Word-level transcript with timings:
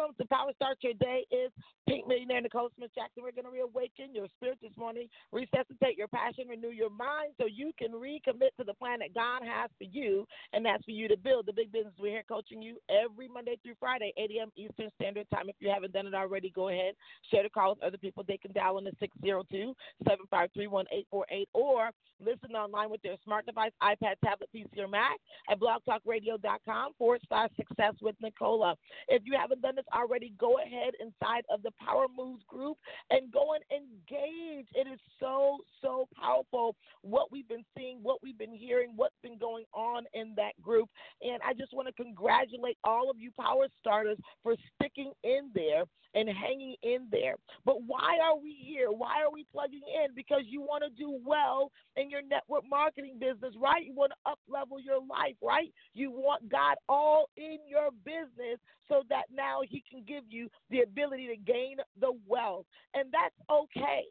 Welcome 0.00 0.16
to 0.18 0.24
Power 0.28 0.52
Start 0.56 0.78
Your 0.80 0.94
Day. 0.94 1.26
Is 1.30 1.52
Pink 1.90 2.06
Millionaire 2.06 2.40
Nicola 2.40 2.68
Smith 2.76 2.92
Jackson. 2.94 3.24
We're 3.24 3.34
going 3.34 3.46
to 3.46 3.50
reawaken 3.50 4.14
your 4.14 4.28
spirit 4.36 4.58
this 4.62 4.70
morning, 4.78 5.08
resuscitate 5.32 5.98
your 5.98 6.06
passion, 6.06 6.46
renew 6.46 6.70
your 6.70 6.88
mind 6.88 7.34
so 7.36 7.46
you 7.46 7.72
can 7.76 7.90
recommit 7.90 8.54
to 8.58 8.64
the 8.64 8.74
plan 8.74 9.00
that 9.00 9.12
God 9.12 9.42
has 9.42 9.70
for 9.76 9.90
you, 9.90 10.24
and 10.52 10.64
that's 10.64 10.84
for 10.84 10.92
you 10.92 11.08
to 11.08 11.16
build 11.16 11.46
the 11.46 11.52
big 11.52 11.72
business. 11.72 11.94
We're 11.98 12.12
here 12.12 12.22
coaching 12.28 12.62
you 12.62 12.76
every 12.88 13.26
Monday 13.26 13.58
through 13.64 13.74
Friday, 13.80 14.12
8 14.16 14.30
a.m. 14.38 14.52
Eastern 14.54 14.88
Standard 15.00 15.26
Time. 15.34 15.48
If 15.48 15.56
you 15.58 15.68
haven't 15.68 15.92
done 15.92 16.06
it 16.06 16.14
already, 16.14 16.50
go 16.50 16.68
ahead, 16.68 16.94
share 17.28 17.42
the 17.42 17.50
call 17.50 17.70
with 17.70 17.82
other 17.82 17.98
people. 17.98 18.22
They 18.22 18.38
can 18.38 18.52
dial 18.52 18.78
in 18.78 18.84
the 18.84 18.92
602 19.00 19.74
753 20.06 20.68
1848 20.68 21.48
or 21.54 21.90
listen 22.24 22.54
online 22.54 22.90
with 22.90 23.02
their 23.02 23.16
smart 23.24 23.46
device, 23.46 23.72
iPad, 23.82 24.14
tablet, 24.24 24.48
PC, 24.54 24.78
or 24.78 24.88
Mac 24.88 25.18
at 25.50 25.58
blogtalkradio.com 25.58 26.92
forward 26.98 27.20
slash 27.28 27.50
success 27.56 27.94
with 28.00 28.14
Nicola. 28.22 28.76
If 29.08 29.22
you 29.24 29.36
haven't 29.38 29.62
done 29.62 29.76
this 29.76 29.86
already, 29.94 30.34
go 30.38 30.58
ahead 30.58 30.94
inside 31.00 31.44
of 31.50 31.62
the 31.62 31.72
Power 31.84 32.06
Moves 32.14 32.42
group 32.48 32.76
and 33.10 33.32
go 33.32 33.54
and 33.54 33.64
engage. 33.70 34.66
It 34.74 34.86
is 34.92 35.00
so, 35.20 35.58
so 35.82 36.08
powerful 36.20 36.76
what 37.02 37.32
we've 37.32 37.48
been 37.48 37.64
seeing, 37.76 37.98
what 38.02 38.22
we've 38.22 38.38
been 38.38 38.54
hearing, 38.54 38.92
what's 38.96 39.16
been 39.22 39.38
going 39.38 39.64
on 39.74 40.04
in 40.14 40.34
that 40.36 40.60
group. 40.62 40.88
And 41.22 41.40
I 41.46 41.54
just 41.54 41.72
want 41.72 41.88
to 41.88 42.02
congratulate 42.02 42.78
all 42.84 43.10
of 43.10 43.18
you 43.18 43.30
power 43.40 43.66
starters 43.80 44.18
for 44.42 44.54
sticking 44.76 45.12
in 45.24 45.50
there 45.54 45.84
and 46.14 46.28
hanging 46.28 46.74
in 46.82 47.06
there. 47.10 47.36
But 47.64 47.82
why 47.86 48.18
are 48.22 48.36
we 48.36 48.56
here? 48.60 48.90
Why 48.90 49.22
are 49.22 49.32
we 49.32 49.46
plugging 49.52 49.82
in? 50.02 50.14
Because 50.14 50.42
you 50.46 50.60
want 50.60 50.82
to 50.84 50.90
do 50.90 51.18
well 51.24 51.70
in 51.96 52.10
your 52.10 52.22
network 52.22 52.64
marketing 52.68 53.18
business, 53.20 53.54
right? 53.60 53.84
You 53.84 53.94
want 53.94 54.12
to 54.12 54.30
up 54.30 54.38
level 54.48 54.80
your 54.80 54.98
life, 54.98 55.36
right? 55.42 55.72
You 55.94 56.10
want 56.10 56.48
God 56.50 56.76
all 56.88 57.28
in 57.36 57.58
your 57.68 57.90
business 58.04 58.58
so 58.90 59.02
that 59.08 59.24
now 59.34 59.60
He 59.66 59.82
can 59.88 60.04
give 60.06 60.24
you 60.28 60.50
the 60.70 60.82
ability 60.82 61.28
to 61.28 61.36
gain 61.36 61.76
the 61.98 62.12
wealth. 62.26 62.66
And 62.94 63.08
that's 63.12 63.34
okay. 63.50 64.04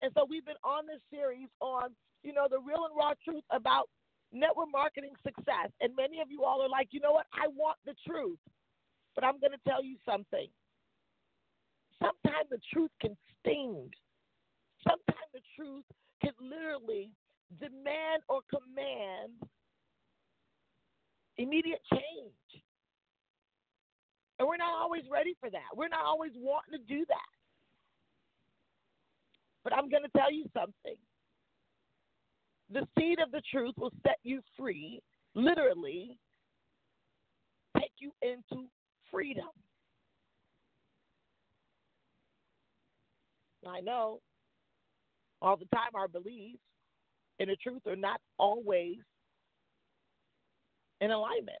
And 0.00 0.10
so 0.16 0.26
we've 0.28 0.46
been 0.46 0.62
on 0.64 0.86
this 0.86 1.02
series 1.10 1.48
on, 1.60 1.90
you 2.22 2.32
know, 2.32 2.46
the 2.50 2.58
real 2.58 2.86
and 2.86 2.96
raw 2.96 3.12
truth 3.24 3.44
about 3.50 3.90
network 4.32 4.68
marketing 4.72 5.12
success. 5.22 5.68
And 5.80 5.94
many 5.96 6.20
of 6.20 6.30
you 6.30 6.44
all 6.44 6.62
are 6.62 6.68
like, 6.68 6.88
you 6.92 7.00
know 7.00 7.12
what? 7.12 7.26
I 7.34 7.48
want 7.48 7.76
the 7.84 7.94
truth. 8.06 8.38
But 9.14 9.24
I'm 9.24 9.38
going 9.38 9.52
to 9.52 9.68
tell 9.68 9.84
you 9.84 9.96
something 10.06 10.48
sometimes 12.02 12.48
the 12.50 12.58
truth 12.72 12.90
can 13.00 13.16
sting. 13.40 13.90
Sometimes 14.86 15.30
the 15.32 15.40
truth 15.56 15.84
can 16.20 16.32
literally 16.40 17.10
demand 17.60 18.22
or 18.28 18.40
command 18.50 19.32
immediate 21.38 21.80
change. 21.92 22.62
And 24.42 24.48
we're 24.48 24.56
not 24.56 24.74
always 24.74 25.04
ready 25.08 25.36
for 25.38 25.48
that. 25.50 25.76
We're 25.76 25.86
not 25.86 26.04
always 26.04 26.32
wanting 26.34 26.72
to 26.72 26.84
do 26.92 27.04
that. 27.06 27.30
But 29.62 29.72
I'm 29.72 29.88
going 29.88 30.02
to 30.02 30.18
tell 30.18 30.32
you 30.32 30.46
something. 30.52 30.96
The 32.72 32.84
seed 32.98 33.20
of 33.20 33.30
the 33.30 33.40
truth 33.52 33.74
will 33.78 33.92
set 34.04 34.16
you 34.24 34.40
free, 34.58 35.00
literally, 35.36 36.18
take 37.78 37.92
you 37.98 38.10
into 38.20 38.66
freedom. 39.12 39.46
I 43.64 43.78
know 43.78 44.18
all 45.40 45.56
the 45.56 45.66
time 45.72 45.94
our 45.94 46.08
beliefs 46.08 46.58
and 47.38 47.48
the 47.48 47.54
truth 47.62 47.82
are 47.86 47.94
not 47.94 48.20
always 48.38 48.96
in 51.00 51.12
alignment. 51.12 51.58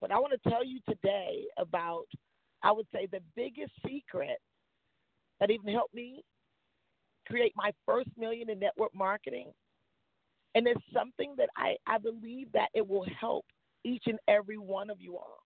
But 0.00 0.12
I 0.12 0.18
want 0.18 0.32
to 0.32 0.50
tell 0.50 0.64
you 0.64 0.80
today 0.88 1.44
about, 1.58 2.06
I 2.62 2.72
would 2.72 2.86
say, 2.92 3.06
the 3.10 3.20
biggest 3.34 3.72
secret 3.86 4.38
that 5.40 5.50
even 5.50 5.72
helped 5.72 5.94
me 5.94 6.22
create 7.26 7.52
my 7.56 7.72
first 7.86 8.10
million 8.16 8.50
in 8.50 8.58
network 8.58 8.94
marketing. 8.94 9.52
And 10.54 10.66
it's 10.66 10.80
something 10.92 11.34
that 11.36 11.48
I, 11.56 11.76
I 11.86 11.98
believe 11.98 12.50
that 12.52 12.68
it 12.74 12.86
will 12.86 13.06
help 13.20 13.44
each 13.84 14.04
and 14.06 14.18
every 14.28 14.58
one 14.58 14.90
of 14.90 15.00
you 15.00 15.16
all. 15.16 15.38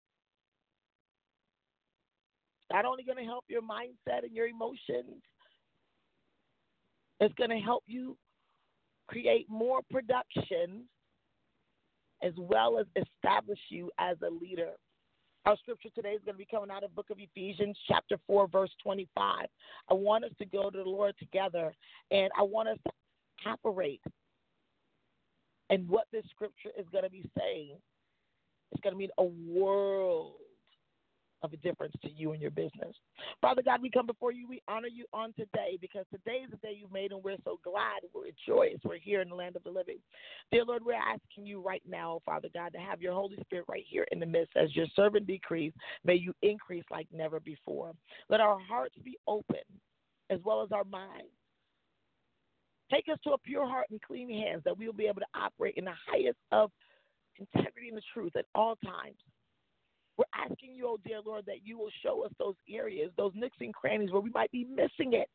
Not 2.73 2.87
only 2.87 3.05
going 3.05 3.19
to 3.19 3.25
help 3.25 3.45
your 3.49 3.61
mindset 3.61 4.23
and 4.23 4.33
your 4.33 4.47
emotions, 4.47 5.23
it's 7.21 7.35
going 7.35 7.51
to 7.51 7.59
help 7.59 7.85
you 7.87 8.17
create 9.09 9.47
more 9.49 9.81
production 9.91 10.85
as 12.23 12.33
well 12.37 12.79
as 12.79 12.87
establish 12.97 13.59
you 13.69 13.91
as 13.99 14.17
a 14.23 14.31
leader. 14.31 14.71
Our 15.45 15.57
scripture 15.57 15.89
today 15.95 16.11
is 16.11 16.23
going 16.25 16.35
to 16.35 16.39
be 16.39 16.47
coming 16.49 16.71
out 16.71 16.85
of 16.85 16.95
book 16.95 17.11
of 17.11 17.19
Ephesians 17.19 17.77
chapter 17.89 18.17
4 18.27 18.47
verse 18.47 18.71
25. 18.83 19.47
I 19.91 19.95
want 19.95 20.25
us 20.25 20.31
to 20.39 20.45
go 20.45 20.71
to 20.71 20.79
the 20.79 20.89
Lord 20.89 21.15
together 21.19 21.75
and 22.11 22.31
I 22.39 22.43
want 22.43 22.69
us 22.69 22.79
to 22.87 22.93
operate 23.51 24.01
and 25.71 25.89
what 25.89 26.07
this 26.13 26.25
scripture 26.31 26.71
is 26.79 26.87
going 26.93 27.05
to 27.05 27.11
be 27.11 27.29
saying. 27.37 27.77
It's 28.71 28.81
going 28.83 28.95
to 28.95 28.99
mean 28.99 29.11
a 29.19 29.25
world 29.25 30.35
of 31.43 31.53
a 31.53 31.57
difference 31.57 31.95
to 32.03 32.11
you 32.11 32.33
and 32.33 32.41
your 32.41 32.51
business. 32.51 32.95
Father 33.41 33.63
God, 33.63 33.83
we 33.83 33.91
come 33.91 34.07
before 34.07 34.33
you. 34.33 34.47
We 34.49 34.63
honor 34.69 34.89
you 34.89 35.05
on 35.13 35.33
today 35.33 35.79
because 35.81 36.05
today 36.11 36.45
is 36.45 36.51
the 36.51 36.57
day 36.59 36.77
you've 36.79 36.93
made, 36.93 37.13
and 37.13 37.23
we're 37.23 37.37
so 37.45 37.59
glad. 37.65 38.03
We're 38.15 38.31
joyous. 38.47 38.81
We're 38.85 38.99
here 38.99 39.21
in 39.21 39.29
the 39.29 39.35
land 39.35 39.57
of 39.57 39.65
the 39.65 39.71
living. 39.71 39.99
Dear 40.51 40.65
Lord, 40.65 40.85
we're 40.85 40.95
asking 40.95 41.47
you 41.47 41.61
right 41.61 41.83
now, 41.89 42.21
Father 42.25 42.49
God, 42.53 42.73
to 42.75 42.79
have 42.79 43.03
your 43.03 43.15
Holy 43.15 43.37
Spirit 43.41 43.67
right 43.69 43.85
here 43.89 44.07
in 44.13 44.21
the 44.21 44.27
midst. 44.27 44.57
As 44.57 44.75
your 44.77 44.87
servant 44.95 45.27
decrease, 45.27 45.73
may 46.05 46.15
you 46.15 46.35
increase 46.43 46.85
like 46.91 47.09
never 47.13 47.41
before. 47.41 47.93
Let 48.29 48.41
our 48.41 48.59
hearts 48.61 48.95
be 49.05 49.19
open 49.27 49.57
as 50.31 50.41
well 50.45 50.63
as 50.63 50.73
our 50.73 50.85
minds. 50.85 51.31
Take 52.91 53.09
us 53.11 53.19
to 53.25 53.33
a 53.33 53.39
pure 53.39 53.67
heart 53.67 53.87
and 53.91 54.01
clean 54.03 54.29
hands 54.29 54.63
that 54.65 54.77
we 54.77 54.87
will 54.87 54.93
be 54.93 55.07
able 55.07 55.21
to 55.21 55.27
operate 55.41 55.75
in 55.77 55.85
the 55.87 55.95
highest 56.07 56.39
of 56.53 56.71
integrity 57.39 57.89
and 57.89 57.97
the 57.97 58.03
truth 58.13 58.37
at 58.37 58.45
all 58.55 58.77
times. 58.77 59.17
We're 60.17 60.25
asking 60.35 60.75
you, 60.75 60.87
oh 60.89 60.99
dear 61.07 61.21
Lord, 61.25 61.47
that 61.47 61.65
you 61.65 61.79
will 61.79 61.91
show 62.03 62.25
us 62.25 62.33
those 62.39 62.55
areas, 62.71 63.11
those 63.17 63.33
nooks 63.35 63.57
and 63.61 63.75
crannies 63.75 64.11
where 64.11 64.21
we 64.21 64.31
might 64.31 64.53
be 64.53 64.65
missing 64.65 65.15
it, 65.15 65.29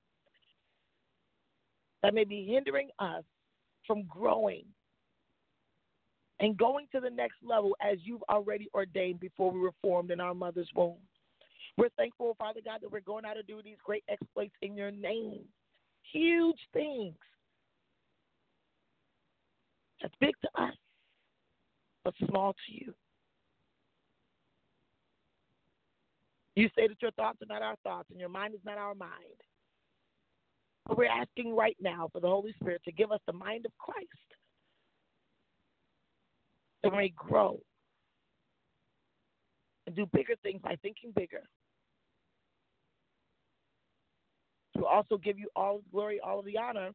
that 2.04 2.14
may 2.14 2.24
be 2.24 2.46
hindering 2.46 2.90
us 3.00 3.24
from 3.86 4.04
growing 4.04 4.66
and 6.40 6.58
going 6.58 6.86
to 6.92 7.00
the 7.00 7.10
next 7.10 7.38
level 7.44 7.76
as 7.82 7.98
you've 8.04 8.24
already 8.30 8.70
ordained 8.74 9.20
before 9.20 9.52
we 9.52 9.60
were 9.60 9.72
formed 9.82 10.12
in 10.12 10.20
our 10.20 10.36
mother's 10.36 10.70
womb. 10.76 10.98
We're 11.78 11.90
thankful, 11.98 12.36
Father 12.38 12.60
God, 12.64 12.80
that 12.82 12.92
we're 12.92 13.02
going 13.02 13.26
out 13.26 13.34
to 13.34 13.44
do 13.44 13.62
these 13.64 13.78
great 13.84 14.04
exploits 14.10 14.54
in 14.62 14.76
your 14.76 14.92
name. 14.92 15.42
Huge 16.12 16.60
things. 16.74 17.16
That's 20.02 20.14
big 20.20 20.34
to 20.42 20.62
us, 20.62 20.74
but 22.04 22.14
small 22.28 22.54
to 22.54 22.74
you. 22.74 22.94
You 26.58 26.70
say 26.76 26.88
that 26.88 27.00
your 27.04 27.12
thoughts 27.12 27.38
are 27.44 27.54
not 27.54 27.62
our 27.62 27.76
thoughts 27.84 28.10
and 28.10 28.20
your 28.20 28.30
mind 28.30 28.56
is 28.56 28.60
not 28.66 28.80
our 28.80 28.96
mind. 28.96 29.12
But 30.88 30.98
we're 30.98 31.06
asking 31.06 31.56
right 31.56 31.78
now 31.80 32.10
for 32.12 32.20
the 32.20 32.28
Holy 32.28 32.52
Spirit 32.60 32.82
to 32.86 32.92
give 32.92 33.12
us 33.12 33.20
the 33.28 33.34
mind 33.34 33.68
of 33.68 33.72
Christ 33.78 34.08
that 36.82 36.92
we 36.92 36.98
may 36.98 37.14
grow 37.16 37.60
and 39.86 39.96
do 39.96 40.08
bigger 40.12 40.34
things 40.42 40.60
by 40.64 40.76
thinking 40.82 41.12
bigger. 41.16 41.44
To 44.78 44.86
also 44.88 45.18
give 45.18 45.38
you 45.38 45.50
all 45.56 45.78
the 45.78 45.92
glory, 45.92 46.20
all 46.20 46.40
of 46.40 46.46
the 46.46 46.58
honor 46.58 46.90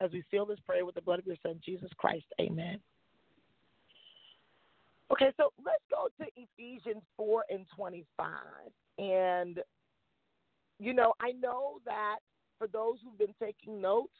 as 0.00 0.12
we 0.12 0.22
seal 0.30 0.46
this 0.46 0.60
prayer 0.64 0.86
with 0.86 0.94
the 0.94 1.02
blood 1.02 1.18
of 1.18 1.26
your 1.26 1.36
Son, 1.42 1.60
Jesus 1.64 1.90
Christ. 1.98 2.26
Amen. 2.40 2.78
Okay, 5.12 5.32
so 5.36 5.50
let's 5.64 5.84
go 5.90 6.08
to 6.18 6.30
Ephesians 6.36 7.02
4 7.16 7.44
and 7.50 7.66
25. 7.76 8.28
And, 8.98 9.60
you 10.80 10.92
know, 10.94 11.14
I 11.20 11.32
know 11.32 11.78
that 11.84 12.18
for 12.58 12.66
those 12.68 12.96
who've 13.04 13.18
been 13.18 13.34
taking 13.40 13.80
notes, 13.80 14.14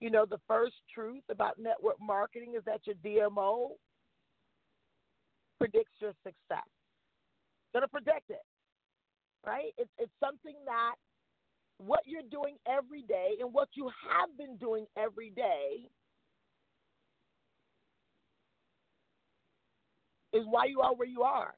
You 0.00 0.10
know, 0.10 0.26
the 0.26 0.40
first 0.46 0.74
truth 0.92 1.22
about 1.30 1.58
network 1.58 1.96
marketing 2.00 2.54
is 2.56 2.62
that 2.64 2.80
your 2.86 2.96
DMO 2.96 3.70
predicts 5.58 5.94
your 6.00 6.12
success. 6.22 6.68
To 7.74 7.86
predict 7.88 8.30
it, 8.30 8.40
right? 9.46 9.72
It's, 9.76 9.90
it's 9.98 10.12
something 10.18 10.54
that 10.64 10.94
what 11.78 12.00
you're 12.06 12.22
doing 12.30 12.56
every 12.66 13.02
day 13.02 13.36
and 13.40 13.52
what 13.52 13.68
you 13.74 13.90
have 14.08 14.36
been 14.38 14.56
doing 14.56 14.86
every 14.96 15.28
day 15.30 15.90
is 20.36 20.44
why 20.46 20.66
you 20.66 20.80
are 20.80 20.94
where 20.94 21.08
you 21.08 21.22
are. 21.22 21.54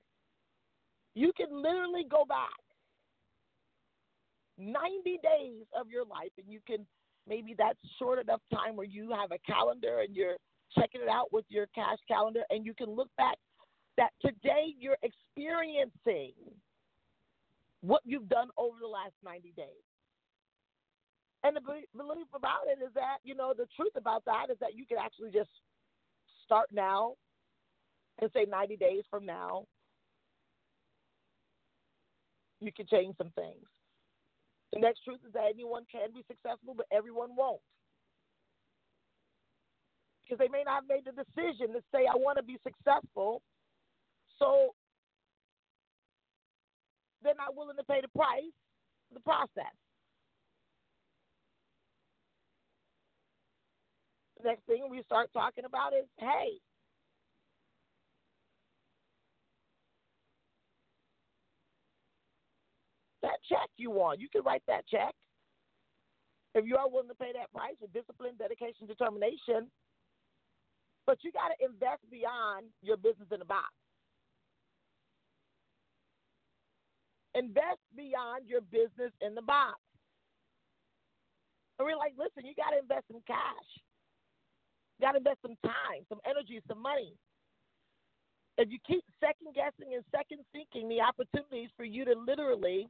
You 1.15 1.33
can 1.37 1.49
literally 1.51 2.05
go 2.09 2.25
back 2.25 2.61
90 4.59 5.19
days 5.23 5.67
of 5.79 5.89
your 5.89 6.05
life 6.05 6.31
and 6.39 6.47
you 6.49 6.61
can 6.67 6.87
maybe 7.27 7.55
that's 7.57 7.79
short 7.99 8.19
enough 8.19 8.41
time 8.53 8.77
where 8.77 8.87
you 8.87 9.11
have 9.11 9.33
a 9.33 9.39
calendar 9.51 10.01
and 10.01 10.15
you're 10.15 10.37
checking 10.79 11.01
it 11.01 11.09
out 11.09 11.33
with 11.33 11.45
your 11.49 11.67
cash 11.75 11.99
calendar 12.07 12.43
and 12.51 12.65
you 12.65 12.75
can 12.75 12.91
look 12.91 13.09
back 13.17 13.37
that 13.97 14.11
today 14.23 14.75
you're 14.79 14.99
experiencing 15.03 16.33
what 17.81 18.03
you've 18.05 18.29
done 18.29 18.49
over 18.57 18.77
the 18.81 18.87
last 18.87 19.15
90 19.25 19.53
days. 19.57 19.67
And 21.45 21.55
the 21.55 21.61
belief 21.61 22.27
about 22.35 22.67
it 22.67 22.83
is 22.83 22.93
that, 22.95 23.19
you 23.23 23.35
know, 23.35 23.55
the 23.57 23.67
truth 23.77 23.95
about 23.97 24.25
that 24.25 24.47
is 24.51 24.59
that 24.61 24.75
you 24.75 24.87
can 24.87 24.99
actually 24.99 25.31
just 25.31 25.51
start 26.45 26.69
now 26.73 27.15
and 28.21 28.31
say 28.33 28.45
90 28.49 28.77
days 28.77 29.03
from 29.11 29.25
now, 29.27 29.65
you 32.61 32.73
can 32.73 32.87
change 32.87 33.17
some 33.17 33.31
things. 33.37 33.67
The 34.73 34.81
next 34.81 35.05
truth 35.05 35.21
is 35.27 35.33
that 35.33 35.49
anyone 35.53 35.85
can 35.91 36.13
be 36.13 36.25
successful, 36.27 36.75
but 36.77 36.87
everyone 36.93 37.31
won't. 37.37 37.61
Because 40.25 40.39
they 40.39 40.49
may 40.49 40.63
not 40.65 40.83
have 40.83 40.89
made 40.89 41.07
the 41.07 41.17
decision 41.17 41.73
to 41.73 41.81
say, 41.95 42.05
I 42.05 42.17
want 42.17 42.37
to 42.37 42.43
be 42.43 42.59
successful, 42.63 43.41
so 44.39 44.75
they're 47.23 47.39
not 47.39 47.57
willing 47.57 47.77
to 47.77 47.85
pay 47.85 48.01
the 48.03 48.09
price, 48.09 48.53
the 49.15 49.21
process. 49.21 49.73
The 54.43 54.49
next 54.51 54.67
thing 54.67 54.87
we 54.91 55.03
start 55.03 55.31
talking 55.33 55.65
about 55.65 55.95
is, 55.95 56.05
hey, 56.19 56.61
that 63.23 63.39
check 63.49 63.69
you 63.77 63.91
want. 63.91 64.21
You 64.21 64.29
can 64.29 64.43
write 64.43 64.63
that 64.69 64.87
check. 64.89 65.15
If 66.55 66.65
you 66.67 66.77
are 66.77 66.89
willing 66.89 67.09
to 67.09 67.15
pay 67.15 67.33
that 67.35 67.53
price 67.53 67.77
with 67.81 67.93
discipline, 67.93 68.35
dedication, 68.39 68.87
determination, 68.87 69.71
but 71.07 71.19
you 71.23 71.33
got 71.33 71.49
to 71.49 71.57
invest 71.65 72.03
beyond 72.11 72.67
your 72.83 72.97
business 72.97 73.29
in 73.33 73.39
the 73.39 73.45
box. 73.45 73.73
Invest 77.35 77.81
beyond 77.97 78.49
your 78.49 78.61
business 78.61 79.13
in 79.21 79.35
the 79.35 79.43
box. 79.43 79.79
And 81.79 81.87
we're 81.87 81.97
like, 81.97 82.15
listen, 82.19 82.45
you 82.45 82.55
got 82.59 82.75
to 82.75 82.83
invest 82.83 83.07
some 83.07 83.23
cash. 83.27 83.69
You 84.99 85.07
got 85.07 85.13
to 85.13 85.19
invest 85.19 85.39
some 85.43 85.57
time, 85.63 86.03
some 86.09 86.19
energy, 86.27 86.61
some 86.67 86.83
money. 86.83 87.15
If 88.59 88.69
you 88.73 88.79
keep 88.85 89.05
second 89.21 89.55
guessing 89.55 89.95
and 89.95 90.03
second 90.11 90.43
thinking 90.51 90.89
the 90.89 91.01
opportunities 91.01 91.71
for 91.77 91.85
you 91.85 92.05
to 92.05 92.19
literally 92.19 92.89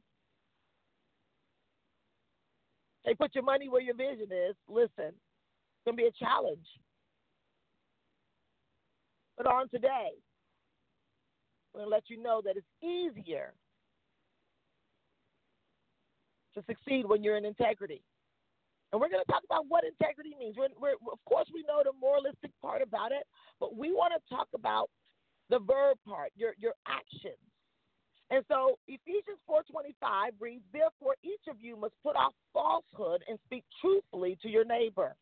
they 3.09 3.15
put 3.15 3.33
your 3.33 3.43
money 3.43 3.67
where 3.67 3.81
your 3.81 3.95
vision 3.95 4.27
is. 4.29 4.55
Listen, 4.67 5.09
it's 5.09 5.83
going 5.83 5.97
to 5.97 6.03
be 6.03 6.05
a 6.05 6.23
challenge. 6.23 6.67
But 9.35 9.47
on 9.47 9.67
today, 9.69 10.13
I'm 11.73 11.79
going 11.79 11.85
to 11.85 11.89
let 11.89 12.03
you 12.07 12.21
know 12.21 12.39
that 12.45 12.53
it's 12.55 12.67
easier 12.83 13.53
to 16.53 16.63
succeed 16.67 17.07
when 17.07 17.23
you're 17.23 17.37
in 17.37 17.45
integrity. 17.45 18.03
And 18.91 19.01
we're 19.01 19.09
going 19.09 19.23
to 19.25 19.31
talk 19.31 19.41
about 19.43 19.65
what 19.67 19.85
integrity 19.85 20.35
means. 20.39 20.55
We're, 20.55 20.67
we're, 20.79 20.93
of 21.11 21.19
course, 21.25 21.47
we 21.51 21.63
know 21.67 21.81
the 21.83 21.93
moralistic 21.99 22.51
part 22.61 22.83
about 22.83 23.11
it, 23.11 23.25
but 23.59 23.75
we 23.75 23.91
want 23.91 24.13
to 24.13 24.35
talk 24.35 24.49
about 24.53 24.91
the 25.49 25.57
verb 25.57 25.97
part, 26.07 26.29
your, 26.35 26.53
your 26.59 26.73
actions. 26.87 27.41
And 28.31 28.45
so 28.47 28.77
Ephesians 28.87 29.39
4:25 29.47 30.39
reads, 30.39 30.63
"Therefore 30.71 31.15
each 31.23 31.47
of 31.47 31.59
you 31.61 31.75
must 31.75 31.99
put 32.03 32.15
off 32.15 32.35
falsehood 32.53 33.23
and 33.27 33.39
speak 33.45 33.65
truthfully 33.81 34.35
to 34.37 34.49
your 34.49 34.65
neighbor, 34.65 35.17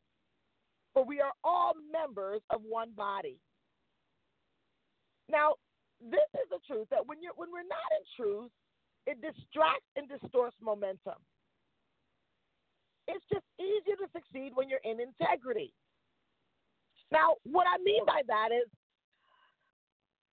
for 0.94 1.04
we 1.04 1.22
are 1.22 1.34
all 1.44 1.74
members 1.76 2.42
of 2.50 2.64
one 2.64 2.92
body." 2.92 3.40
Now, 5.30 5.56
this 6.00 6.28
is 6.34 6.50
the 6.50 6.60
truth 6.68 6.90
that 6.90 7.06
when 7.06 7.22
you're 7.22 7.34
when 7.34 7.52
we're 7.52 7.64
not 7.64 7.92
in 7.98 8.04
truth, 8.16 8.52
it 9.06 9.22
distracts 9.22 9.88
and 9.96 10.10
distorts 10.10 10.60
momentum. 10.60 11.26
It's 13.08 13.26
just 13.32 13.46
easier 13.58 13.96
to 13.96 14.10
succeed 14.12 14.54
when 14.54 14.68
you're 14.68 14.84
in 14.84 15.00
integrity. 15.00 15.74
Now, 17.10 17.36
what 17.44 17.68
I 17.68 17.78
mean 17.78 18.04
by 18.06 18.22
that 18.28 18.52
is 18.52 18.68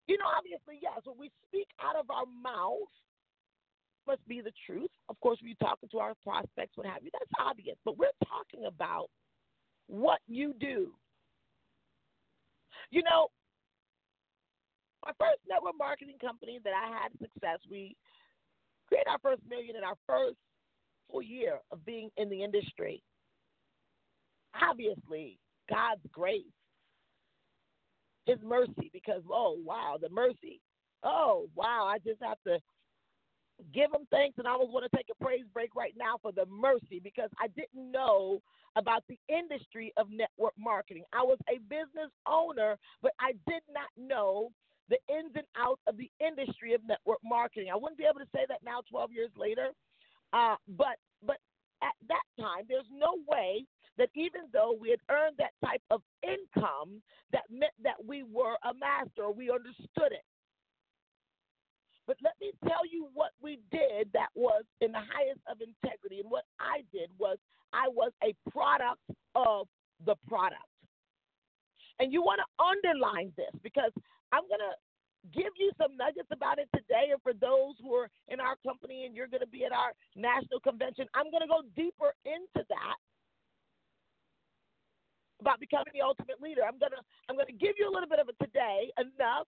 you 0.08 0.18
know, 0.18 0.26
obviously, 0.36 0.80
yes, 0.82 1.02
when 1.06 1.18
we 1.18 1.32
speak 1.48 1.68
out 1.82 1.96
of 1.96 2.10
our 2.10 2.26
mouth 2.42 2.92
must 4.08 4.26
be 4.28 4.42
the 4.42 4.52
truth. 4.66 4.92
Of 5.10 5.20
course, 5.22 5.40
we're 5.42 5.56
talking 5.62 5.90
to 5.90 6.00
our 6.00 6.14
prospects, 6.24 6.76
what 6.76 6.88
have 6.88 7.04
you. 7.04 7.10
That's 7.14 7.32
obvious. 7.40 7.78
But 7.86 7.98
we're 7.98 8.16
talking 8.28 8.66
about 8.68 9.08
what 9.88 10.20
you 10.28 10.54
do. 10.60 10.92
You 12.92 13.04
know, 13.04 13.28
my 15.06 15.12
first 15.20 15.40
network 15.48 15.74
marketing 15.78 16.18
company 16.20 16.60
that 16.64 16.74
I 16.74 16.88
had 16.88 17.12
success, 17.20 17.60
we 17.70 17.96
created 18.88 19.08
our 19.10 19.20
first 19.20 19.42
million 19.50 19.76
in 19.76 19.84
our 19.84 19.96
first 20.08 20.38
full 21.10 21.22
year 21.22 21.60
of 21.72 21.86
being 21.86 22.10
in 22.18 22.30
the 22.30 22.44
industry. 22.44 23.02
Obviously, 24.62 25.40
God's 25.70 26.02
grace 26.12 26.44
his 28.26 28.40
mercy 28.44 28.90
because 28.94 29.22
oh 29.32 29.58
wow 29.64 29.98
the 30.02 30.10
mercy. 30.10 30.62
Oh 31.04 31.50
wow 31.56 31.86
i 31.88 32.00
just 32.00 32.22
have 32.24 32.38
to 32.48 32.60
give 33.74 33.92
him 33.94 34.08
thanks 34.12 34.38
and 34.40 34.48
i 34.48 34.56
was 34.56 34.70
going 34.72 34.84
to 34.90 34.96
take 34.96 35.08
a 35.12 35.24
praise 35.24 35.46
break 35.54 35.76
right 35.76 35.94
now 35.98 36.18
for 36.22 36.32
the 36.32 36.46
mercy 36.48 37.00
because 37.04 37.30
i 37.40 37.48
didn't 37.50 37.92
know 37.92 38.42
about 38.76 39.04
the 39.08 39.20
industry 39.30 39.94
of 39.98 40.10
network 40.10 40.54
marketing. 40.58 41.04
I 41.14 41.22
was 41.24 41.38
a 41.50 41.60
business 41.70 42.12
owner 42.28 42.78
but 43.02 43.14
i 43.20 43.34
did 43.48 43.64
not 43.72 43.90
know 43.98 44.50
the 44.90 44.98
ins 45.10 45.32
and 45.36 45.46
outs 45.58 45.82
of 45.88 45.98
the 45.98 46.12
industry 46.20 46.74
of 46.74 46.82
network 46.86 47.20
marketing. 47.24 47.70
I 47.72 47.78
wouldn't 47.78 47.98
be 47.98 48.06
able 48.06 48.20
to 48.20 48.32
say 48.36 48.46
that 48.50 48.60
now 48.64 48.82
12 48.90 49.12
years 49.14 49.32
later 49.38 49.70
uh, 50.34 50.56
but 50.68 50.98
but 51.26 51.38
at 51.84 51.94
that 52.10 52.24
time 52.40 52.66
there's 52.68 52.90
no 52.92 53.18
way 53.28 53.66
that 53.98 54.10
even 54.16 54.42
though 54.52 54.76
we 54.80 54.90
had 54.90 55.00
earned 55.10 55.36
that 55.38 55.54
type 55.64 55.82
of 55.92 56.02
income, 56.24 57.02
that 57.32 57.44
meant 57.50 57.74
that 57.84 58.04
we 58.06 58.24
were 58.24 58.56
a 58.64 58.74
master, 58.74 59.30
we 59.32 59.52
understood 59.52 60.12
it. 60.12 60.26
But 62.06 62.18
let 62.22 62.34
me 62.42 62.52
tell 62.68 62.86
you 62.90 63.08
what 63.14 63.32
we 63.42 63.60
did 63.72 64.10
that 64.14 64.28
was 64.36 64.64
in 64.82 64.92
the 64.92 65.00
highest 65.00 65.40
of 65.50 65.62
integrity. 65.62 66.20
And 66.20 66.30
what 66.30 66.44
I 66.60 66.84
did 66.92 67.10
was 67.18 67.38
I 67.72 67.88
was 67.88 68.12
a 68.24 68.36
product 68.52 69.00
of 69.36 69.68
the 70.06 70.16
product. 70.28 70.68
And 72.00 72.12
you 72.12 72.22
want 72.22 72.42
to 72.44 72.50
underline 72.60 73.32
this 73.38 73.54
because 73.64 73.92
I'm 74.34 74.44
going 74.50 74.60
to 74.60 74.76
give 75.32 75.54
you 75.58 75.72
some 75.80 75.96
nuggets 75.96 76.28
about 76.32 76.60
it 76.60 76.68
today. 76.76 77.16
And 77.16 77.22
for 77.24 77.32
those 77.32 77.80
who 77.80 77.94
are 77.96 78.10
in 78.28 78.42
our 78.42 78.58
company 78.68 79.06
and 79.06 79.16
you're 79.16 79.32
going 79.32 79.46
to 79.46 79.48
be 79.48 79.64
at 79.64 79.72
our 79.72 79.94
national 80.18 80.60
convention, 80.60 81.08
I'm 81.14 81.32
going 81.32 81.46
to 81.46 81.48
go 81.48 81.64
deeper 81.78 82.12
into 82.26 82.68
that 82.68 82.98
about 85.44 85.60
becoming 85.60 85.92
the 85.92 86.00
ultimate 86.00 86.40
leader. 86.40 86.64
I'm 86.64 86.80
gonna 86.80 87.04
I'm 87.28 87.36
gonna 87.36 87.52
give 87.52 87.76
you 87.76 87.92
a 87.92 87.92
little 87.92 88.08
bit 88.08 88.24
of 88.24 88.32
it 88.32 88.40
today, 88.40 88.88
enough 88.96 89.52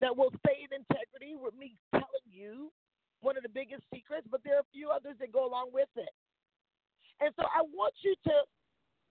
that 0.00 0.16
will 0.16 0.32
stay 0.40 0.64
in 0.64 0.72
integrity 0.72 1.36
with 1.36 1.52
me 1.52 1.76
telling 1.92 2.24
you 2.24 2.72
one 3.20 3.36
of 3.36 3.44
the 3.44 3.52
biggest 3.52 3.84
secrets, 3.92 4.26
but 4.30 4.40
there 4.44 4.56
are 4.56 4.64
a 4.64 4.72
few 4.72 4.88
others 4.88 5.20
that 5.20 5.28
go 5.28 5.44
along 5.44 5.68
with 5.76 5.92
it. 5.96 6.08
And 7.20 7.28
so 7.36 7.44
I 7.44 7.60
want 7.68 7.92
you 8.00 8.16
to 8.24 8.36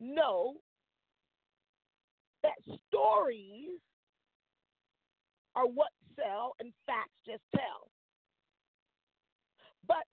know 0.01 0.57
that 2.41 2.57
stories 2.89 3.77
are 5.55 5.67
what 5.67 5.93
sell 6.17 6.55
and 6.59 6.73
facts 6.87 7.13
just 7.25 7.43
tell. 7.53 7.93
But 9.87 10.09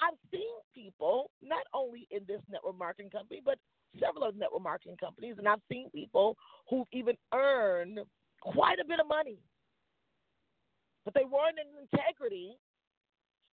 I've 0.00 0.18
seen 0.32 0.48
people, 0.74 1.30
not 1.42 1.64
only 1.74 2.08
in 2.10 2.24
this 2.26 2.40
network 2.50 2.78
marketing 2.78 3.10
company, 3.10 3.42
but 3.44 3.58
several 4.00 4.24
of 4.24 4.36
network 4.36 4.62
marketing 4.62 4.96
companies, 4.98 5.36
and 5.38 5.48
I've 5.48 5.62
seen 5.70 5.90
people 5.90 6.36
who've 6.68 6.88
even 6.92 7.16
earned 7.32 8.00
quite 8.40 8.78
a 8.80 8.84
bit 8.84 9.00
of 9.00 9.08
money, 9.08 9.38
but 11.04 11.14
they 11.14 11.24
weren't 11.24 11.58
in 11.58 11.68
integrity, 11.80 12.56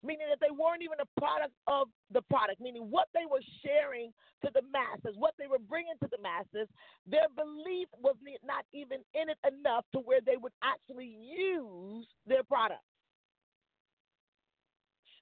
meaning 0.03 0.27
that 0.29 0.39
they 0.41 0.51
weren't 0.51 0.81
even 0.81 0.97
a 0.99 1.19
product 1.19 1.53
of 1.67 1.87
the 2.11 2.21
product, 2.23 2.59
meaning 2.59 2.87
what 2.89 3.07
they 3.13 3.25
were 3.29 3.43
sharing 3.63 4.11
to 4.43 4.49
the 4.53 4.61
masses, 4.71 5.15
what 5.17 5.33
they 5.37 5.47
were 5.47 5.59
bringing 5.59 5.93
to 6.01 6.09
the 6.09 6.21
masses, 6.21 6.67
their 7.05 7.29
belief 7.35 7.87
was 8.01 8.15
not 8.43 8.65
even 8.73 8.99
in 9.13 9.29
it 9.29 9.37
enough 9.45 9.85
to 9.93 9.99
where 9.99 10.21
they 10.25 10.37
would 10.37 10.53
actually 10.63 11.15
use 11.21 12.07
their 12.25 12.43
product. 12.43 12.81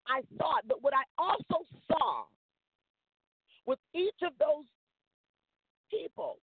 I 0.07 0.21
saw 0.37 0.57
it, 0.57 0.65
but 0.67 0.81
what 0.81 0.93
I 0.93 1.03
also 1.21 1.65
saw 1.91 2.23
with 3.67 3.79
each 3.93 4.17
of 4.25 4.33
those 4.39 4.65
people 5.89 6.37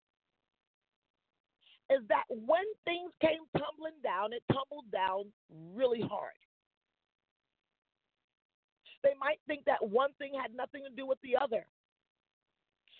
is 1.89 2.01
that 2.09 2.25
when 2.29 2.65
things 2.83 3.11
came 3.21 3.45
tumbling 3.53 3.97
down, 4.03 4.33
it 4.33 4.41
tumbled 4.51 4.89
down 4.91 5.25
really 5.75 6.01
hard. 6.01 6.33
They 9.03 9.13
might 9.19 9.37
think 9.45 9.65
that 9.65 9.85
one 9.85 10.09
thing 10.17 10.31
had 10.33 10.55
nothing 10.55 10.81
to 10.81 10.89
do 10.95 11.05
with 11.05 11.19
the 11.21 11.37
other. 11.37 11.67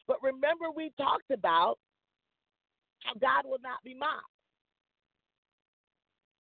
But 0.08 0.22
remember, 0.22 0.66
we 0.70 0.94
talked 0.98 1.32
about 1.34 1.80
how 3.02 3.14
God 3.18 3.50
will 3.50 3.62
not 3.64 3.82
be 3.84 3.96
mocked, 3.96 4.30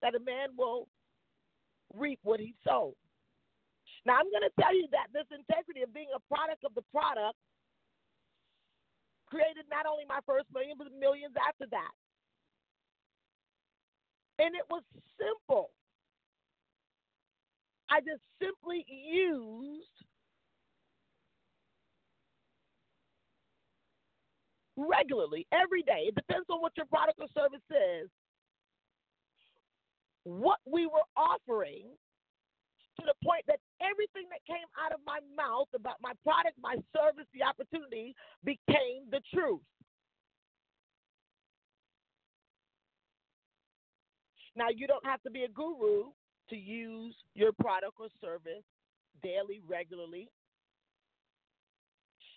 that 0.03 0.13
a 0.13 0.19
man 0.19 0.49
will 0.55 0.87
reap 1.95 2.19
what 2.21 2.39
he 2.39 2.53
sows. 2.67 2.93
Now, 4.05 4.21
I'm 4.21 4.29
going 4.29 4.45
to 4.45 4.61
tell 4.61 4.75
you 4.75 4.85
that 4.91 5.09
this 5.13 5.25
integrity 5.33 5.81
of 5.81 5.93
being 5.93 6.13
a 6.13 6.21
product 6.29 6.63
of 6.63 6.75
the 6.75 6.85
product 6.93 7.37
created 9.27 9.65
not 9.69 9.85
only 9.85 10.05
my 10.07 10.19
first 10.25 10.47
million, 10.53 10.77
but 10.77 10.87
millions 10.97 11.33
after 11.37 11.65
that. 11.71 11.93
And 14.39 14.55
it 14.55 14.65
was 14.69 14.83
simple. 15.17 15.71
I 17.89 17.99
just 18.01 18.21
simply 18.41 18.85
used 18.87 19.87
regularly, 24.75 25.47
every 25.51 25.83
day. 25.83 26.11
It 26.11 26.15
depends 26.15 26.47
on 26.49 26.61
what 26.61 26.73
your 26.75 26.85
product 26.87 27.19
or 27.19 27.27
service 27.33 27.63
is. 27.71 28.09
What 30.23 30.59
we 30.65 30.85
were 30.87 31.05
offering 31.15 31.85
to 32.99 33.03
the 33.05 33.15
point 33.23 33.43
that 33.47 33.59
everything 33.83 34.25
that 34.31 34.41
came 34.47 34.65
out 34.79 34.91
of 34.95 34.99
my 35.05 35.19
mouth 35.35 35.67
about 35.75 35.99
my 36.01 36.13
product, 36.23 36.55
my 36.59 36.75
service, 36.95 37.27
the 37.35 37.43
opportunity 37.43 38.15
became 38.45 39.09
the 39.11 39.21
truth. 39.33 39.61
Now, 44.55 44.67
you 44.73 44.87
don't 44.87 45.05
have 45.05 45.21
to 45.23 45.29
be 45.29 45.43
a 45.43 45.49
guru 45.49 46.11
to 46.49 46.55
use 46.55 47.15
your 47.33 47.51
product 47.51 47.93
or 47.99 48.07
service 48.21 48.63
daily, 49.21 49.61
regularly, 49.67 50.29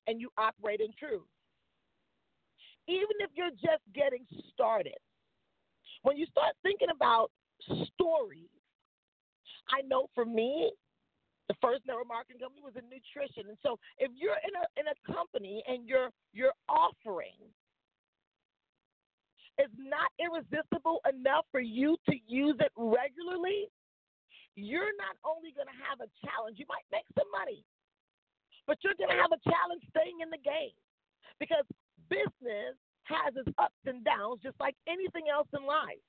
and 0.06 0.20
you 0.20 0.30
operate 0.36 0.80
in 0.80 0.88
truth. 0.98 1.26
Even 2.88 3.16
if 3.20 3.30
you're 3.34 3.50
just 3.50 3.82
getting 3.94 4.24
started, 4.52 4.96
when 6.02 6.16
you 6.16 6.26
start 6.26 6.54
thinking 6.62 6.88
about 6.94 7.30
stories, 7.94 8.48
I 9.70 9.82
know 9.86 10.08
for 10.14 10.24
me, 10.24 10.70
the 11.48 11.56
first 11.64 11.82
network 11.88 12.08
marketing 12.08 12.44
company 12.44 12.60
was 12.60 12.76
in 12.76 12.84
nutrition. 12.92 13.48
And 13.48 13.58
so 13.64 13.80
if 13.96 14.12
you're 14.14 14.38
in 14.44 14.54
a 14.54 14.64
in 14.76 14.86
a 14.88 14.96
company 15.08 15.64
and 15.66 15.88
your 15.88 16.12
your 16.36 16.52
offering 16.68 17.40
is 19.58 19.72
not 19.74 20.12
irresistible 20.22 21.02
enough 21.08 21.48
for 21.50 21.58
you 21.60 21.96
to 22.06 22.14
use 22.28 22.54
it 22.60 22.70
regularly, 22.76 23.66
you're 24.54 24.94
not 25.00 25.18
only 25.26 25.50
going 25.50 25.66
to 25.66 25.80
have 25.82 25.98
a 25.98 26.08
challenge, 26.22 26.60
you 26.60 26.68
might 26.70 26.86
make 26.94 27.08
some 27.18 27.26
money, 27.34 27.64
but 28.70 28.78
you're 28.86 28.94
going 28.94 29.10
to 29.10 29.18
have 29.18 29.34
a 29.34 29.42
challenge 29.42 29.82
staying 29.90 30.22
in 30.22 30.30
the 30.30 30.38
game 30.38 30.76
because 31.42 31.66
business 32.06 32.78
has 33.08 33.34
its 33.34 33.50
ups 33.58 33.82
and 33.86 34.04
downs 34.04 34.38
just 34.44 34.58
like 34.60 34.76
anything 34.86 35.26
else 35.32 35.48
in 35.56 35.64
life, 35.66 36.02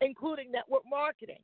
including 0.00 0.52
network 0.52 0.84
marketing. 0.86 1.42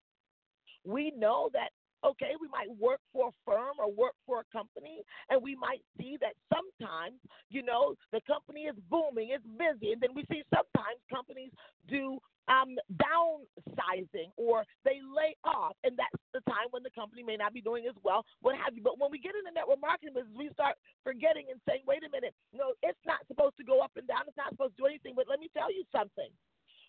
We 0.85 1.11
know 1.17 1.51
that 1.53 1.75
okay, 2.05 2.33
we 2.41 2.49
might 2.49 2.71
work 2.79 3.01
for 3.13 3.29
a 3.29 3.37
firm 3.45 3.77
or 3.79 3.91
work 3.91 4.15
for 4.27 4.41
a 4.41 4.47
company, 4.53 5.03
and 5.29 5.43
we 5.43 5.55
might 5.55 5.83
see 5.99 6.17
that 6.21 6.35
sometimes, 6.49 7.21
you 7.51 7.63
know, 7.63 7.95
the 8.13 8.21
company 8.27 8.63
is 8.63 8.77
booming, 8.89 9.31
it's 9.31 9.45
busy, 9.59 9.93
and 9.93 10.01
then 10.01 10.15
we 10.15 10.25
see 10.31 10.43
sometimes 10.49 10.99
companies 11.11 11.51
do 11.89 12.19
um, 12.51 12.75
downsizing 12.99 14.35
or 14.35 14.67
they 14.85 14.99
lay 15.07 15.39
off, 15.45 15.79
and 15.85 15.95
that's 15.95 16.19
the 16.35 16.43
time 16.51 16.67
when 16.75 16.83
the 16.83 16.91
company 16.91 17.23
may 17.23 17.37
not 17.37 17.55
be 17.55 17.63
doing 17.63 17.87
as 17.87 17.95
well, 18.03 18.27
what 18.43 18.59
have 18.59 18.75
you. 18.75 18.83
But 18.83 18.99
when 18.99 19.11
we 19.15 19.23
get 19.23 19.39
in 19.39 19.47
the 19.47 19.55
network 19.55 19.79
marketing 19.81 20.19
business, 20.19 20.35
we 20.35 20.51
start 20.51 20.75
forgetting 21.07 21.47
and 21.51 21.63
saying, 21.63 21.87
wait 21.87 22.03
a 22.03 22.11
minute, 22.11 22.35
no, 22.51 22.75
it's 22.83 22.99
not 23.07 23.23
supposed 23.31 23.55
to 23.63 23.65
go 23.65 23.81
up 23.81 23.95
and 23.95 24.09
down, 24.09 24.27
it's 24.27 24.37
not 24.37 24.51
supposed 24.51 24.75
to 24.75 24.83
do 24.83 24.91
anything. 24.91 25.15
But 25.15 25.31
let 25.31 25.39
me 25.39 25.47
tell 25.55 25.71
you 25.71 25.87
something. 25.95 26.29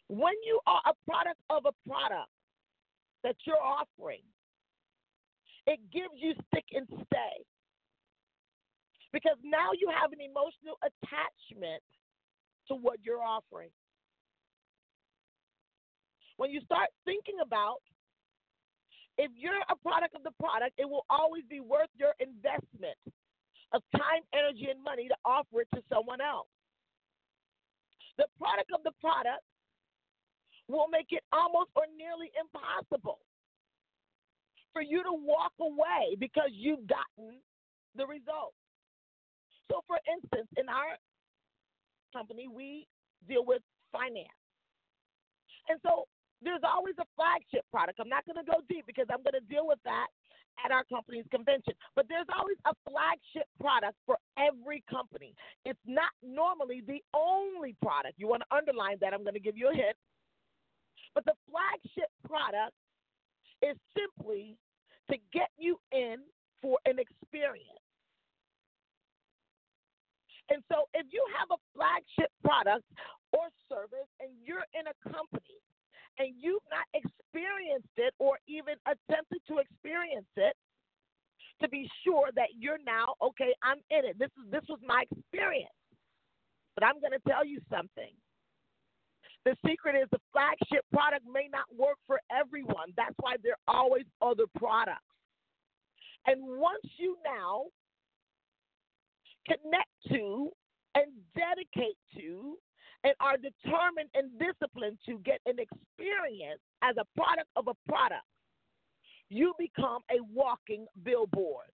When 0.10 0.34
you 0.44 0.60
are 0.66 0.82
a 0.90 0.98
product 1.06 1.40
of 1.54 1.70
a 1.70 1.76
product 1.86 2.34
that 3.24 3.38
you're 3.46 3.62
offering, 3.62 4.26
it 5.68 5.80
gives 5.92 6.16
you 6.18 6.34
stick 6.48 6.66
and 6.74 6.88
stay. 6.88 7.36
Because 9.14 9.38
now 9.44 9.72
you 9.78 9.92
have 9.92 10.12
an 10.14 10.22
emotional 10.22 10.80
attachment 10.82 11.84
to 12.68 12.76
what 12.76 13.00
you're 13.04 13.22
offering 13.22 13.70
when 16.42 16.50
you 16.50 16.60
start 16.66 16.90
thinking 17.06 17.38
about 17.38 17.86
if 19.22 19.30
you're 19.38 19.62
a 19.70 19.78
product 19.78 20.18
of 20.18 20.26
the 20.26 20.34
product, 20.42 20.74
it 20.82 20.90
will 20.90 21.06
always 21.06 21.46
be 21.46 21.62
worth 21.62 21.94
your 21.94 22.18
investment 22.18 22.98
of 23.78 23.86
time, 23.94 24.26
energy, 24.34 24.66
and 24.74 24.82
money 24.82 25.06
to 25.06 25.14
offer 25.22 25.62
it 25.62 25.70
to 25.78 25.86
someone 25.86 26.18
else. 26.18 26.50
The 28.18 28.26
product 28.42 28.74
of 28.74 28.82
the 28.82 28.90
product 28.98 29.46
will 30.66 30.90
make 30.90 31.14
it 31.14 31.22
almost 31.30 31.70
or 31.78 31.86
nearly 31.94 32.34
impossible 32.34 33.22
for 34.74 34.82
you 34.82 35.04
to 35.04 35.14
walk 35.14 35.54
away 35.60 36.16
because 36.20 36.50
you've 36.52 36.88
gotten 36.88 37.40
the 37.96 38.06
result. 38.06 38.54
So, 39.70 39.82
for 39.88 40.00
instance, 40.08 40.48
in 40.58 40.68
our 40.68 41.00
company, 42.14 42.48
we 42.48 42.88
deal 43.28 43.46
with 43.46 43.62
finance. 43.92 44.28
And 45.70 45.80
so 45.86 46.08
there's 46.42 46.64
always 46.66 46.96
a 47.00 47.08
flagship 47.16 47.64
product. 47.72 48.00
I'm 48.00 48.10
not 48.10 48.26
going 48.26 48.44
to 48.44 48.50
go 48.50 48.60
deep 48.68 48.86
because 48.88 49.08
I'm 49.12 49.24
going 49.24 49.38
to 49.38 49.48
deal 49.48 49.68
with 49.68 49.80
that 49.86 50.08
at 50.66 50.72
our 50.72 50.84
company's 50.86 51.26
convention. 51.32 51.74
But 51.96 52.06
there's 52.10 52.28
always 52.36 52.58
a 52.66 52.74
flagship 52.84 53.48
product 53.60 53.96
for 54.06 54.18
every 54.38 54.84
company. 54.90 55.34
It's 55.66 55.80
not 55.86 56.12
normally 56.24 56.84
the 56.86 57.00
only 57.16 57.76
product. 57.82 58.16
You 58.18 58.28
want 58.28 58.44
to 58.50 58.56
underline 58.56 58.98
that. 59.02 59.14
I'm 59.14 59.24
going 59.24 59.38
to 59.38 59.44
give 59.44 59.56
you 59.56 59.70
a 59.70 59.76
hint. 59.76 59.96
But 61.14 61.26
the 61.26 61.36
flagship 61.48 62.10
product 62.28 62.76
is 63.62 63.78
simply 63.98 64.58
to 65.10 65.18
get 65.34 65.50
you 65.58 65.78
in 65.92 66.18
for 66.62 66.78
an 66.86 66.98
experience. 67.00 67.68
And 70.50 70.62
so 70.68 70.84
if 70.94 71.08
you 71.12 71.24
have 71.40 71.48
a 71.52 71.60
flagship 71.74 72.32
product 72.44 72.84
or 73.32 73.48
service 73.70 74.10
and 74.20 74.30
you're 74.44 74.68
in 74.76 74.86
a 74.92 74.96
company 75.08 75.60
and 76.20 76.36
you've 76.36 76.66
not 76.68 76.84
experienced 76.92 77.96
it 77.96 78.14
or 78.20 78.38
even 78.48 78.76
attempted 78.84 79.40
to 79.48 79.64
experience 79.64 80.28
it, 80.36 80.56
to 81.62 81.70
be 81.70 81.90
sure 82.04 82.30
that 82.36 82.50
you're 82.58 82.82
now 82.86 83.16
okay. 83.22 83.54
I'm 83.64 83.78
in 83.90 84.04
it. 84.10 84.18
This 84.20 84.34
is 84.44 84.52
this 84.52 84.66
was 84.68 84.80
my 84.86 85.04
experience, 85.12 85.72
but 86.76 86.84
I'm 86.84 87.00
going 87.00 87.14
to 87.14 87.24
tell 87.30 87.46
you 87.46 87.62
something. 87.70 88.12
The 89.46 89.56
secret 89.66 89.96
is 89.96 90.08
the 90.12 90.20
flagship 90.32 90.86
product 90.94 91.26
may 91.26 91.50
not 91.52 91.66
work 91.76 91.98
for 92.06 92.22
everyone. 92.30 92.94
That's 92.96 93.16
why 93.20 93.38
there 93.42 93.56
are 93.68 93.76
always 93.76 94.06
other 94.22 94.46
products. 94.58 95.02
And 96.28 96.40
once 96.44 96.86
you 96.98 97.18
now 97.26 97.66
connect 99.48 99.90
to 100.10 100.52
and 100.94 101.10
dedicate 101.34 101.98
to 102.18 102.58
and 103.04 103.14
are 103.20 103.38
determined 103.38 104.10
and 104.14 104.30
disciplined 104.38 105.00
to 105.08 105.18
get 105.26 105.42
an 105.48 105.58
experience 105.58 106.62
as 106.84 106.96
a 107.02 107.06
product 107.18 107.50
of 107.56 107.68
a 107.68 107.74
product, 107.90 108.30
you 109.30 109.54
become 109.58 110.02
a 110.12 110.22
walking 110.32 110.86
billboard. 111.02 111.74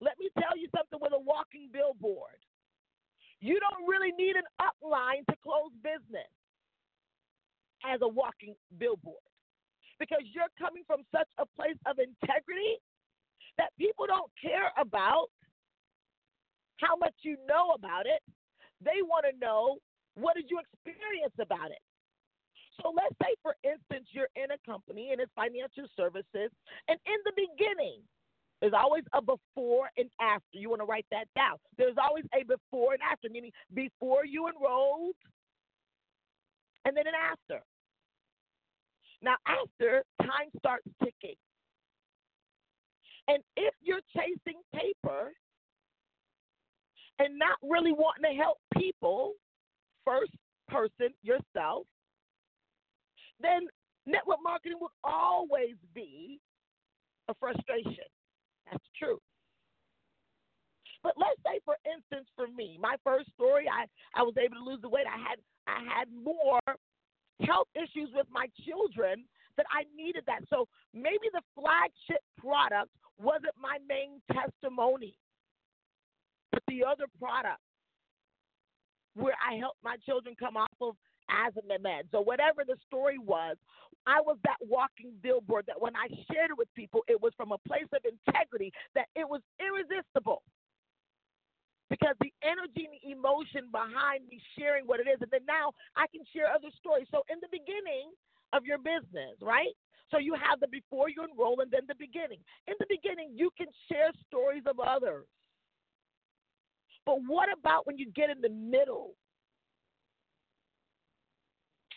Let 0.00 0.16
me 0.18 0.30
tell 0.40 0.56
you 0.56 0.68
something 0.74 1.00
with 1.02 1.12
a 1.12 1.20
walking 1.20 1.68
billboard. 1.70 2.40
You 3.40 3.60
don't 3.60 3.86
really 3.86 4.12
need 4.16 4.36
an 4.36 4.48
upline 4.56 5.26
to 5.28 5.36
close 5.44 5.72
business 5.82 6.32
as 7.84 8.00
a 8.02 8.08
walking 8.08 8.54
billboard 8.78 9.22
because 9.98 10.22
you're 10.32 10.52
coming 10.58 10.84
from 10.86 11.02
such 11.14 11.28
a 11.38 11.46
place 11.56 11.78
of 11.86 11.98
integrity 11.98 12.78
that 13.58 13.70
people 13.78 14.06
don't 14.06 14.30
care 14.40 14.72
about 14.78 15.28
how 16.78 16.96
much 16.96 17.14
you 17.22 17.36
know 17.48 17.72
about 17.74 18.06
it. 18.06 18.20
They 18.84 19.00
want 19.02 19.24
to 19.30 19.38
know 19.38 19.78
what 20.14 20.36
did 20.36 20.46
you 20.50 20.60
experience 20.60 21.34
about 21.40 21.70
it? 21.70 21.80
So 22.82 22.92
let's 22.94 23.16
say, 23.22 23.32
for 23.42 23.56
instance, 23.64 24.08
you're 24.12 24.28
in 24.36 24.52
a 24.52 24.60
company 24.70 25.12
and 25.12 25.20
it's 25.20 25.32
financial 25.34 25.88
services, 25.96 26.52
and 26.88 26.98
in 27.06 27.18
the 27.24 27.32
beginning, 27.36 28.00
There's 28.60 28.72
always 28.74 29.04
a 29.12 29.20
before 29.20 29.90
and 29.96 30.08
after. 30.20 30.58
You 30.58 30.70
want 30.70 30.80
to 30.80 30.86
write 30.86 31.06
that 31.10 31.26
down. 31.36 31.56
There's 31.76 31.96
always 32.02 32.24
a 32.34 32.44
before 32.44 32.94
and 32.94 33.02
after, 33.02 33.28
meaning 33.30 33.52
before 33.74 34.24
you 34.24 34.48
enrolled 34.48 35.14
and 36.86 36.96
then 36.96 37.06
an 37.06 37.14
after. 37.14 37.62
Now, 39.20 39.34
after, 39.46 40.04
time 40.22 40.48
starts 40.56 40.86
ticking. 41.02 41.34
And 43.28 43.42
if 43.56 43.74
you're 43.82 44.00
chasing 44.14 44.60
paper 44.72 45.32
and 47.18 47.36
not 47.38 47.58
really 47.60 47.92
wanting 47.92 48.30
to 48.30 48.40
help 48.40 48.58
people, 48.78 49.32
first 50.04 50.32
person, 50.68 51.12
yourself, 51.22 51.86
then 53.40 53.66
network 54.06 54.38
marketing 54.44 54.78
will 54.80 54.92
always 55.02 55.74
be 55.92 56.38
a 57.28 57.34
frustration. 57.40 58.06
That's 58.70 58.84
true. 58.96 59.18
But 61.06 61.14
let's 61.14 61.38
say, 61.46 61.62
for 61.64 61.78
instance, 61.86 62.26
for 62.34 62.48
me, 62.50 62.82
my 62.82 62.96
first 63.04 63.30
story, 63.30 63.70
I, 63.70 63.86
I 64.18 64.24
was 64.26 64.34
able 64.34 64.58
to 64.58 64.66
lose 64.66 64.82
the 64.82 64.88
weight. 64.88 65.06
I 65.06 65.22
had 65.22 65.38
I 65.70 65.78
had 65.86 66.10
more 66.10 66.58
health 67.46 67.68
issues 67.78 68.10
with 68.12 68.26
my 68.28 68.50
children 68.66 69.22
that 69.56 69.66
I 69.70 69.86
needed 69.94 70.24
that. 70.26 70.42
So 70.50 70.66
maybe 70.92 71.30
the 71.30 71.46
flagship 71.54 72.26
product 72.42 72.90
wasn't 73.22 73.54
my 73.54 73.78
main 73.86 74.18
testimony, 74.34 75.14
but 76.50 76.62
the 76.66 76.82
other 76.82 77.06
product 77.22 77.62
where 79.14 79.38
I 79.38 79.54
helped 79.62 79.78
my 79.84 79.94
children 80.04 80.34
come 80.36 80.56
off 80.56 80.74
of 80.80 80.96
asthma 81.30 81.78
meds 81.78 82.10
or 82.14 82.24
whatever 82.24 82.64
the 82.66 82.76
story 82.84 83.18
was, 83.18 83.56
I 84.08 84.20
was 84.20 84.38
that 84.42 84.58
walking 84.58 85.14
billboard 85.22 85.66
that 85.66 85.80
when 85.80 85.94
I 85.94 86.10
shared 86.32 86.50
it 86.50 86.58
with 86.58 86.68
people, 86.74 87.02
it 87.06 87.22
was 87.22 87.32
from 87.36 87.52
a 87.52 87.58
place 87.58 87.86
of 87.94 88.02
integrity 88.02 88.72
that 88.96 89.06
it 89.14 89.28
was 89.28 89.40
irresistible. 89.62 90.42
Because 91.88 92.18
the 92.20 92.32
energy 92.42 92.88
and 92.90 92.98
the 92.98 93.14
emotion 93.14 93.70
behind 93.70 94.26
me 94.26 94.42
sharing 94.58 94.86
what 94.86 94.98
it 94.98 95.06
is, 95.06 95.22
and 95.22 95.30
then 95.30 95.46
now 95.46 95.70
I 95.94 96.06
can 96.10 96.26
share 96.34 96.50
other 96.50 96.70
stories. 96.78 97.06
So, 97.14 97.22
in 97.30 97.38
the 97.38 97.50
beginning 97.50 98.10
of 98.52 98.66
your 98.66 98.78
business, 98.78 99.38
right? 99.40 99.70
So, 100.10 100.18
you 100.18 100.34
have 100.34 100.58
the 100.58 100.66
before 100.66 101.08
you 101.08 101.22
enroll 101.22 101.60
and 101.60 101.70
then 101.70 101.86
the 101.86 101.94
beginning. 101.94 102.42
In 102.66 102.74
the 102.82 102.90
beginning, 102.90 103.38
you 103.38 103.50
can 103.56 103.68
share 103.86 104.10
stories 104.26 104.66
of 104.66 104.80
others. 104.82 105.30
But 107.06 107.22
what 107.26 107.48
about 107.54 107.86
when 107.86 107.98
you 107.98 108.10
get 108.10 108.30
in 108.30 108.42
the 108.42 108.50
middle 108.50 109.14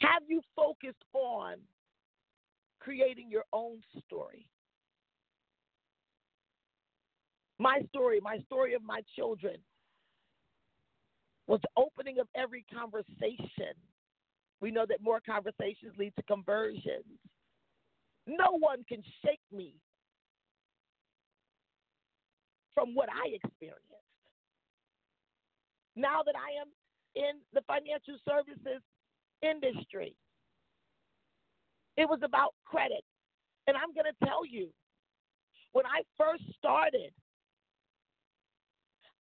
have 0.01 0.23
you 0.27 0.41
focused 0.55 1.03
on 1.13 1.55
creating 2.79 3.29
your 3.29 3.43
own 3.51 3.81
story? 4.05 4.47
My 7.59 7.81
story, 7.89 8.19
my 8.23 8.39
story 8.45 8.73
of 8.73 8.81
my 8.83 9.01
children, 9.15 9.57
was 11.49 11.59
the 11.61 11.81
opening 11.81 12.19
of 12.19 12.27
every 12.35 12.63
conversation. 12.71 13.73
We 14.61 14.69
know 14.69 14.85
that 14.87 15.01
more 15.01 15.19
conversations 15.19 15.97
lead 15.97 16.13
to 16.15 16.23
conversions. 16.23 17.17
No 18.27 18.57
one 18.59 18.85
can 18.87 19.01
shake 19.25 19.41
me 19.51 19.73
from 22.75 22.93
what 22.93 23.09
I 23.09 23.29
experienced. 23.29 23.83
Now 25.95 26.21
that 26.23 26.35
I 26.35 26.61
am 26.61 26.67
in 27.15 27.41
the 27.51 27.61
financial 27.61 28.17
services 28.27 28.83
industry. 29.41 30.15
It 31.97 32.07
was 32.07 32.19
about 32.23 32.53
credit. 32.63 33.03
And 33.65 33.75
I'm 33.75 33.93
going 33.93 34.05
to 34.05 34.25
tell 34.25 34.45
you, 34.45 34.69
when 35.71 35.85
I 35.85 36.01
first 36.15 36.43
started, 36.57 37.11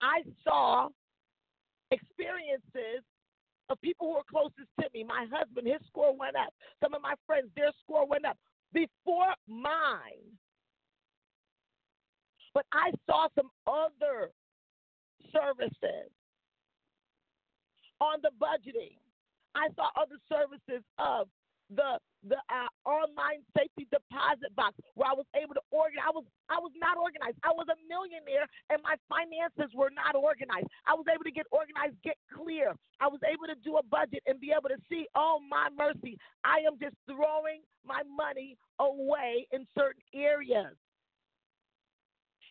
I 0.01 0.23
saw 0.43 0.89
experiences 1.91 3.03
of 3.69 3.79
people 3.81 4.07
who 4.07 4.13
were 4.15 4.29
closest 4.29 4.69
to 4.79 4.87
me. 4.93 5.03
My 5.03 5.25
husband, 5.31 5.67
his 5.67 5.81
score 5.87 6.15
went 6.15 6.35
up. 6.35 6.53
Some 6.83 6.93
of 6.93 7.01
my 7.01 7.13
friends, 7.25 7.49
their 7.55 7.71
score 7.83 8.07
went 8.07 8.25
up 8.25 8.37
before 8.73 9.33
mine. 9.47 10.37
But 12.53 12.65
I 12.71 12.91
saw 13.05 13.27
some 13.35 13.49
other 13.67 14.31
services 15.31 16.09
on 17.99 18.19
the 18.21 18.31
budgeting 18.39 18.97
I 19.57 19.69
saw 19.75 19.89
other 19.99 20.21
services 20.29 20.85
of 20.99 21.27
the 21.69 21.99
the 22.23 22.39
uh, 22.49 22.71
online 22.87 23.43
safety 23.55 23.87
deposit 23.91 24.51
box 24.55 24.75
where 24.95 25.07
I 25.07 25.15
was 25.15 25.27
able 25.35 25.53
to 25.53 25.63
organize. 25.71 26.03
I 26.07 26.11
was 26.11 26.25
I 26.49 26.59
was 26.59 26.71
not 26.79 26.95
organized. 26.95 27.37
I 27.43 27.51
was 27.51 27.67
a 27.67 27.77
millionaire 27.87 28.47
and 28.71 28.79
my 28.83 28.95
finances 29.07 29.71
were 29.75 29.91
not 29.91 30.15
organized. 30.15 30.67
I 30.87 30.95
was 30.95 31.05
able 31.11 31.23
to 31.27 31.31
get 31.31 31.45
organized, 31.51 31.99
get 32.03 32.15
clear. 32.31 32.71
I 32.99 33.07
was 33.07 33.19
able 33.27 33.47
to 33.51 33.55
do 33.63 33.77
a 33.77 33.85
budget 33.85 34.23
and 34.25 34.39
be 34.39 34.55
able 34.55 34.71
to 34.71 34.79
see, 34.89 35.05
oh 35.15 35.39
my 35.43 35.67
mercy, 35.75 36.17
I 36.43 36.63
am 36.65 36.79
just 36.79 36.95
throwing 37.05 37.61
my 37.85 38.01
money 38.07 38.57
away 38.79 39.47
in 39.51 39.67
certain 39.77 40.03
areas. 40.15 40.75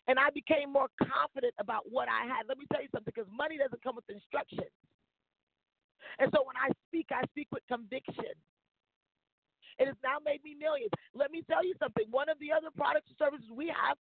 And 0.07 0.17
I 0.17 0.31
became 0.31 0.71
more 0.71 0.87
confident 1.03 1.53
about 1.59 1.83
what 1.91 2.07
I 2.07 2.23
had. 2.23 2.47
Let 2.47 2.57
me 2.57 2.65
tell 2.71 2.81
you 2.81 2.87
something, 2.95 3.11
because 3.13 3.27
money 3.27 3.59
doesn't 3.59 3.83
come 3.83 3.99
with 3.99 4.07
instructions. 4.07 4.71
And 6.19 6.31
so 6.33 6.47
when 6.47 6.55
I 6.55 6.71
speak, 6.87 7.11
I 7.11 7.27
speak 7.27 7.51
with 7.51 7.61
conviction. 7.67 8.31
It 9.79 9.87
has 9.87 9.97
now 10.03 10.17
made 10.23 10.43
me 10.43 10.55
millions. 10.57 10.91
Let 11.13 11.31
me 11.31 11.43
tell 11.49 11.63
you 11.63 11.73
something. 11.79 12.05
One 12.09 12.29
of 12.29 12.39
the 12.39 12.51
other 12.51 12.69
products 12.75 13.07
and 13.09 13.17
services 13.17 13.49
we 13.53 13.67
have 13.67 13.97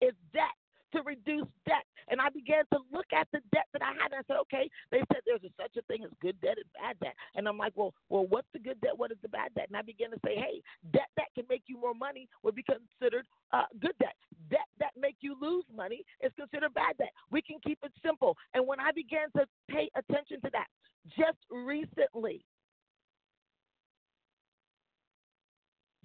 is 0.00 0.14
debt 0.32 0.54
to 0.92 1.02
reduce 1.02 1.48
debt. 1.66 1.84
And 2.08 2.20
I 2.20 2.30
began 2.30 2.62
to 2.72 2.78
look 2.92 3.06
at 3.12 3.26
the 3.32 3.40
debt 3.52 3.66
that 3.72 3.82
I 3.82 3.90
had. 3.98 4.14
And 4.14 4.22
I 4.22 4.24
said, 4.26 4.38
okay, 4.46 4.70
they 4.90 5.02
said 5.10 5.26
there's 5.26 5.42
a, 5.42 5.50
such 5.60 5.74
a 5.76 5.82
thing 5.90 6.04
as 6.04 6.10
good 6.22 6.40
debt 6.40 6.56
and 6.56 6.70
bad 6.78 6.98
debt. 7.02 7.14
And 7.34 7.48
I'm 7.48 7.58
like, 7.58 7.72
well, 7.74 7.92
well, 8.08 8.26
what's 8.26 8.46
the 8.52 8.60
good 8.60 8.80
debt? 8.80 8.96
What 8.96 9.10
is 9.10 9.18
the 9.22 9.28
bad 9.28 9.52
debt? 9.54 9.66
And 9.68 9.76
I 9.76 9.82
began 9.82 10.10
to 10.10 10.20
say, 10.24 10.36
hey, 10.36 10.62
debt 10.92 11.10
that 11.16 11.34
can 11.34 11.44
make 11.50 11.62
you 11.66 11.80
more 11.80 11.94
money 11.94 12.28
would 12.42 12.54
be 12.54 12.62
considered 12.62 13.26
uh, 13.52 13.66
good 13.80 13.98
debt. 13.98 14.14
Debt 14.50 14.70
that 14.78 14.94
make 14.98 15.16
you 15.20 15.36
lose 15.40 15.64
money 15.74 16.04
is 16.22 16.30
considered 16.38 16.72
bad 16.74 16.96
debt. 16.98 17.12
We 17.30 17.42
can 17.42 17.58
keep 17.66 17.78
it 17.82 17.92
simple. 18.04 18.36
And 18.54 18.66
when 18.66 18.78
I 18.78 18.92
began 18.92 19.30
to 19.36 19.46
pay 19.68 19.90
attention 19.96 20.40
to 20.42 20.50
that, 20.52 20.70
just 21.18 21.38
recently, 21.50 22.44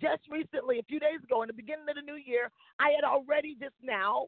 just 0.02 0.26
recently, 0.30 0.80
a 0.80 0.84
few 0.90 1.00
days 1.00 1.22
ago, 1.24 1.44
in 1.44 1.48
the 1.48 1.54
beginning 1.54 1.86
of 1.88 1.96
the 1.96 2.02
new 2.02 2.18
year, 2.18 2.50
I 2.80 2.90
had 2.92 3.06
already 3.06 3.56
just 3.62 3.78
now 3.82 4.26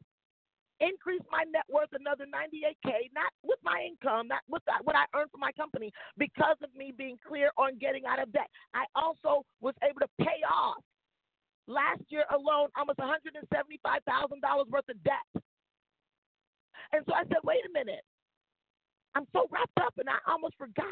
increased 0.80 1.26
my 1.30 1.44
net 1.50 1.66
worth 1.68 1.90
another 1.92 2.24
98k, 2.24 3.10
not 3.14 3.30
with 3.42 3.58
my 3.62 3.82
income, 3.86 4.28
not 4.28 4.42
with 4.48 4.62
what 4.82 4.96
I 4.96 5.04
earned 5.14 5.30
from 5.30 5.40
my 5.40 5.52
company, 5.52 5.92
because 6.18 6.56
of 6.62 6.70
me 6.74 6.92
being 6.96 7.18
clear 7.26 7.50
on 7.58 7.78
getting 7.78 8.06
out 8.06 8.22
of 8.22 8.32
debt. 8.32 8.48
I 8.74 8.84
also 8.94 9.44
was 9.60 9.74
able 9.82 10.00
to 10.00 10.08
pay 10.18 10.42
off 10.46 10.82
last 11.66 12.02
year 12.08 12.24
alone 12.30 12.68
almost 12.76 12.98
$175,000 12.98 14.70
worth 14.70 14.88
of 14.88 15.02
debt. 15.04 15.42
And 16.92 17.02
so 17.06 17.14
I 17.14 17.22
said, 17.24 17.42
wait 17.44 17.64
a 17.66 17.72
minute. 17.72 18.04
I'm 19.14 19.26
so 19.32 19.46
wrapped 19.50 19.78
up 19.80 19.94
and 19.98 20.08
I 20.08 20.18
almost 20.30 20.54
forgot. 20.58 20.86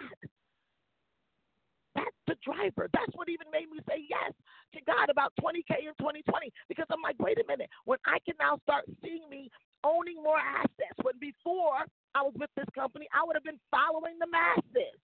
The 2.31 2.39
driver. 2.47 2.87
That's 2.95 3.11
what 3.19 3.29
even 3.29 3.51
made 3.51 3.67
me 3.67 3.83
say 3.89 4.07
yes 4.07 4.31
to 4.75 4.81
God 4.87 5.11
about 5.11 5.35
20K 5.43 5.91
in 5.91 5.95
2020 5.99 6.55
because 6.71 6.87
I'm 6.87 7.03
like, 7.03 7.19
wait 7.19 7.39
a 7.43 7.47
minute. 7.51 7.67
When 7.85 7.99
I 8.07 8.23
can 8.23 8.39
now 8.39 8.63
start 8.63 8.87
seeing 9.03 9.27
me 9.29 9.51
owning 9.83 10.23
more 10.23 10.39
assets, 10.39 10.99
when 11.03 11.19
before 11.19 11.83
I 12.15 12.23
was 12.23 12.35
with 12.39 12.51
this 12.55 12.69
company, 12.75 13.11
I 13.11 13.27
would 13.27 13.35
have 13.35 13.43
been 13.43 13.59
following 13.75 14.23
the 14.23 14.31
masses, 14.31 14.95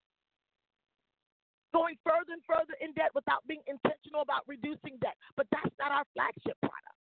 going 1.74 1.98
further 2.06 2.38
and 2.38 2.44
further 2.46 2.78
in 2.78 2.94
debt 2.94 3.10
without 3.18 3.42
being 3.50 3.66
intentional 3.66 4.22
about 4.22 4.46
reducing 4.46 4.94
debt. 5.02 5.18
But 5.34 5.50
that's 5.50 5.74
not 5.78 5.90
our 5.90 6.06
flagship 6.14 6.54
product. 6.62 6.96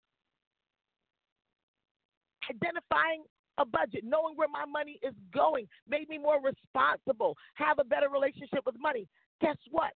Identifying 2.49 3.21
a 3.58 3.65
budget, 3.65 4.01
knowing 4.03 4.36
where 4.36 4.49
my 4.49 4.65
money 4.65 4.99
is 5.06 5.13
going, 5.34 5.67
made 5.89 6.10
me 6.10 6.17
more 6.17 6.41
responsible, 6.41 7.38
have 7.56 7.80
a 7.80 7.84
better 7.84 8.10
relationship 8.10 8.65
with 8.65 8.75
money. 8.80 9.08
Guess 9.41 9.58
what? 9.69 9.93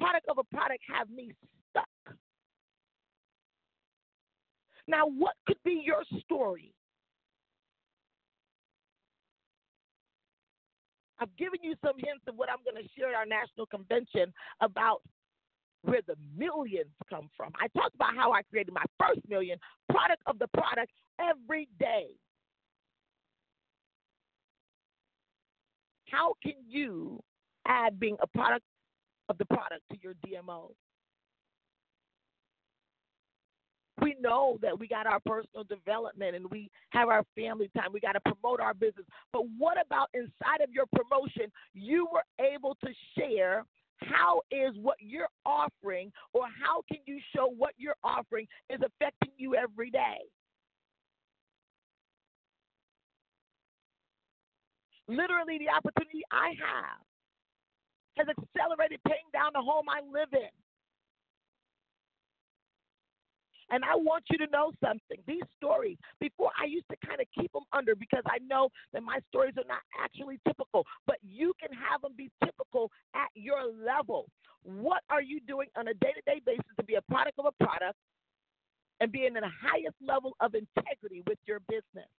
Product 0.00 0.26
of 0.30 0.38
a 0.38 0.44
product 0.44 0.80
have 0.88 1.10
me 1.10 1.32
stuck. 1.70 2.16
Now, 4.88 5.06
what 5.06 5.34
could 5.46 5.58
be 5.62 5.82
your 5.84 6.02
story? 6.24 6.72
I've 11.20 11.36
given 11.36 11.60
you 11.62 11.74
some 11.84 11.96
hints 11.96 12.24
of 12.28 12.36
what 12.36 12.48
I'm 12.48 12.64
going 12.64 12.82
to 12.82 12.88
share 12.98 13.10
at 13.10 13.14
our 13.14 13.26
national 13.26 13.66
convention 13.66 14.32
about 14.62 15.02
where 15.82 16.00
the 16.06 16.16
millions 16.36 16.90
come 17.10 17.28
from. 17.36 17.52
I 17.60 17.68
talked 17.78 17.94
about 17.94 18.14
how 18.16 18.32
I 18.32 18.40
created 18.42 18.72
my 18.72 18.84
first 18.98 19.20
million, 19.28 19.58
product 19.90 20.22
of 20.26 20.38
the 20.38 20.48
product, 20.48 20.92
every 21.20 21.68
day. 21.78 22.06
How 26.06 26.34
can 26.42 26.54
you 26.66 27.20
add 27.66 28.00
being 28.00 28.16
a 28.22 28.26
product 28.26 28.64
of 29.30 29.38
the 29.38 29.46
product 29.46 29.82
to 29.92 29.98
your 30.02 30.14
DMO? 30.26 30.72
We 34.02 34.16
know 34.20 34.58
that 34.62 34.78
we 34.78 34.88
got 34.88 35.06
our 35.06 35.20
personal 35.24 35.64
development 35.64 36.34
and 36.34 36.50
we 36.50 36.70
have 36.90 37.08
our 37.08 37.22
family 37.36 37.70
time. 37.76 37.92
We 37.92 38.00
got 38.00 38.12
to 38.12 38.20
promote 38.20 38.60
our 38.60 38.74
business. 38.74 39.06
But 39.32 39.42
what 39.56 39.76
about 39.80 40.08
inside 40.14 40.62
of 40.62 40.70
your 40.72 40.86
promotion, 40.94 41.52
you 41.74 42.08
were 42.10 42.24
able 42.44 42.76
to 42.84 42.90
share 43.16 43.64
how 43.98 44.40
is 44.50 44.74
what 44.80 44.96
you're 45.00 45.28
offering 45.44 46.10
or 46.32 46.44
how 46.46 46.82
can 46.90 47.00
you 47.04 47.20
show 47.34 47.52
what 47.56 47.74
you're 47.76 47.98
offering 48.02 48.46
is 48.70 48.80
affecting 48.80 49.32
you 49.36 49.54
every 49.54 49.90
day? 49.90 50.18
Literally, 55.08 55.58
the 55.58 55.68
opportunity 55.68 56.22
I 56.32 56.54
have 56.58 57.04
has 58.16 58.26
accelerated 58.28 59.00
paying 59.06 59.28
down 59.32 59.50
the 59.54 59.62
home 59.62 59.86
I 59.88 60.00
live 60.06 60.32
in. 60.32 60.50
And 63.70 63.84
I 63.84 63.94
want 63.94 64.24
you 64.30 64.38
to 64.38 64.50
know 64.50 64.72
something. 64.82 65.18
These 65.26 65.46
stories, 65.56 65.96
before 66.20 66.50
I 66.60 66.66
used 66.66 66.86
to 66.90 66.96
kind 67.06 67.20
of 67.20 67.26
keep 67.38 67.52
them 67.52 67.62
under 67.72 67.94
because 67.94 68.24
I 68.26 68.38
know 68.42 68.68
that 68.92 69.02
my 69.02 69.18
stories 69.28 69.54
are 69.56 69.68
not 69.68 69.82
actually 70.02 70.40
typical, 70.46 70.84
but 71.06 71.16
you 71.22 71.52
can 71.60 71.70
have 71.72 72.02
them 72.02 72.12
be 72.16 72.30
typical 72.44 72.90
at 73.14 73.30
your 73.34 73.62
level. 73.70 74.26
What 74.64 75.02
are 75.08 75.22
you 75.22 75.38
doing 75.46 75.68
on 75.76 75.86
a 75.86 75.94
day 75.94 76.12
to 76.12 76.22
day 76.26 76.40
basis 76.44 76.66
to 76.78 76.84
be 76.84 76.96
a 76.96 77.02
product 77.02 77.38
of 77.38 77.46
a 77.46 77.64
product 77.64 77.96
and 78.98 79.12
being 79.12 79.38
in 79.38 79.42
the 79.46 79.54
highest 79.62 79.96
level 80.04 80.34
of 80.40 80.54
integrity 80.54 81.22
with 81.28 81.38
your 81.46 81.60
business? 81.68 82.10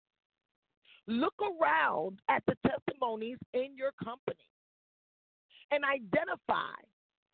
Look 1.09 1.35
around 1.43 2.21
at 2.29 2.45
the 2.47 2.55
testimonies 2.65 3.39
in 3.55 3.77
your 3.77 3.91
company 4.03 4.50
and 5.71 5.85
identify 5.85 6.79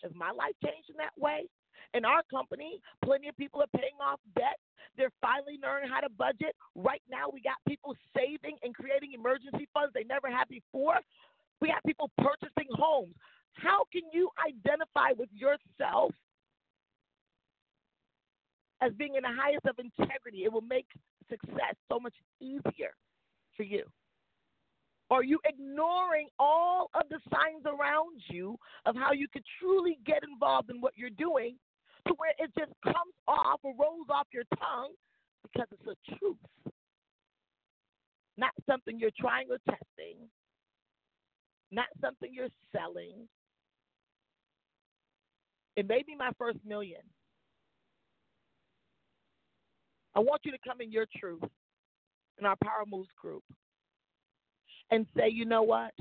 has 0.02 0.12
my 0.14 0.30
life 0.30 0.54
changed 0.62 0.90
in 0.90 0.96
that 0.98 1.16
way? 1.16 1.48
In 1.94 2.04
our 2.04 2.22
company, 2.30 2.80
plenty 3.04 3.28
of 3.28 3.36
people 3.36 3.62
are 3.62 3.72
paying 3.78 3.96
off 4.00 4.20
debt. 4.34 4.58
They're 4.96 5.14
finally 5.20 5.58
learning 5.62 5.90
how 5.90 6.00
to 6.00 6.10
budget. 6.10 6.56
Right 6.74 7.02
now, 7.08 7.28
we 7.32 7.40
got 7.40 7.56
people 7.68 7.94
saving 8.16 8.56
and 8.62 8.74
creating 8.74 9.12
emergency 9.14 9.68
funds 9.72 9.92
they 9.94 10.04
never 10.04 10.28
had 10.28 10.48
before. 10.48 10.98
We 11.60 11.68
have 11.68 11.82
people 11.86 12.10
purchasing 12.18 12.68
homes. 12.72 13.14
How 13.54 13.84
can 13.92 14.02
you 14.12 14.28
identify 14.44 15.12
with 15.16 15.30
yourself 15.32 16.12
as 18.82 18.92
being 18.94 19.14
in 19.16 19.22
the 19.22 19.32
highest 19.32 19.64
of 19.64 19.78
integrity? 19.78 20.44
It 20.44 20.52
will 20.52 20.66
make 20.66 20.86
success 21.30 21.76
so 21.88 21.98
much 21.98 22.14
easier 22.40 22.92
for 23.56 23.62
you. 23.62 23.84
Are 25.10 25.22
you 25.22 25.38
ignoring 25.44 26.28
all 26.38 26.90
of 26.94 27.08
the 27.08 27.18
signs 27.30 27.64
around 27.64 28.20
you 28.28 28.56
of 28.86 28.96
how 28.96 29.12
you 29.12 29.28
could 29.32 29.44
truly 29.60 29.98
get 30.04 30.22
involved 30.24 30.68
in 30.70 30.80
what 30.80 30.94
you're 30.96 31.10
doing 31.10 31.56
to 32.08 32.14
where 32.16 32.32
it 32.38 32.50
just 32.58 32.72
comes 32.82 33.14
off 33.28 33.60
or 33.62 33.72
rolls 33.78 34.08
off 34.10 34.26
your 34.32 34.44
tongue 34.58 34.92
because 35.42 35.68
it's 35.70 35.86
a 35.86 36.16
truth, 36.16 36.36
not 38.36 38.50
something 38.68 38.98
you're 38.98 39.10
trying 39.18 39.46
or 39.48 39.58
testing, 39.70 40.16
not 41.70 41.86
something 42.00 42.30
you're 42.32 42.48
selling. 42.74 43.28
It 45.76 45.86
may 45.86 46.02
be 46.04 46.16
my 46.16 46.30
first 46.36 46.58
million. 46.66 47.02
I 50.16 50.20
want 50.20 50.40
you 50.44 50.50
to 50.50 50.58
come 50.66 50.80
in 50.80 50.90
your 50.90 51.06
truth 51.16 51.42
in 52.38 52.46
our 52.46 52.56
Power 52.64 52.84
Moves 52.88 53.10
group 53.20 53.44
and 54.90 55.06
say, 55.16 55.28
you 55.28 55.44
know 55.44 55.62
what? 55.62 55.92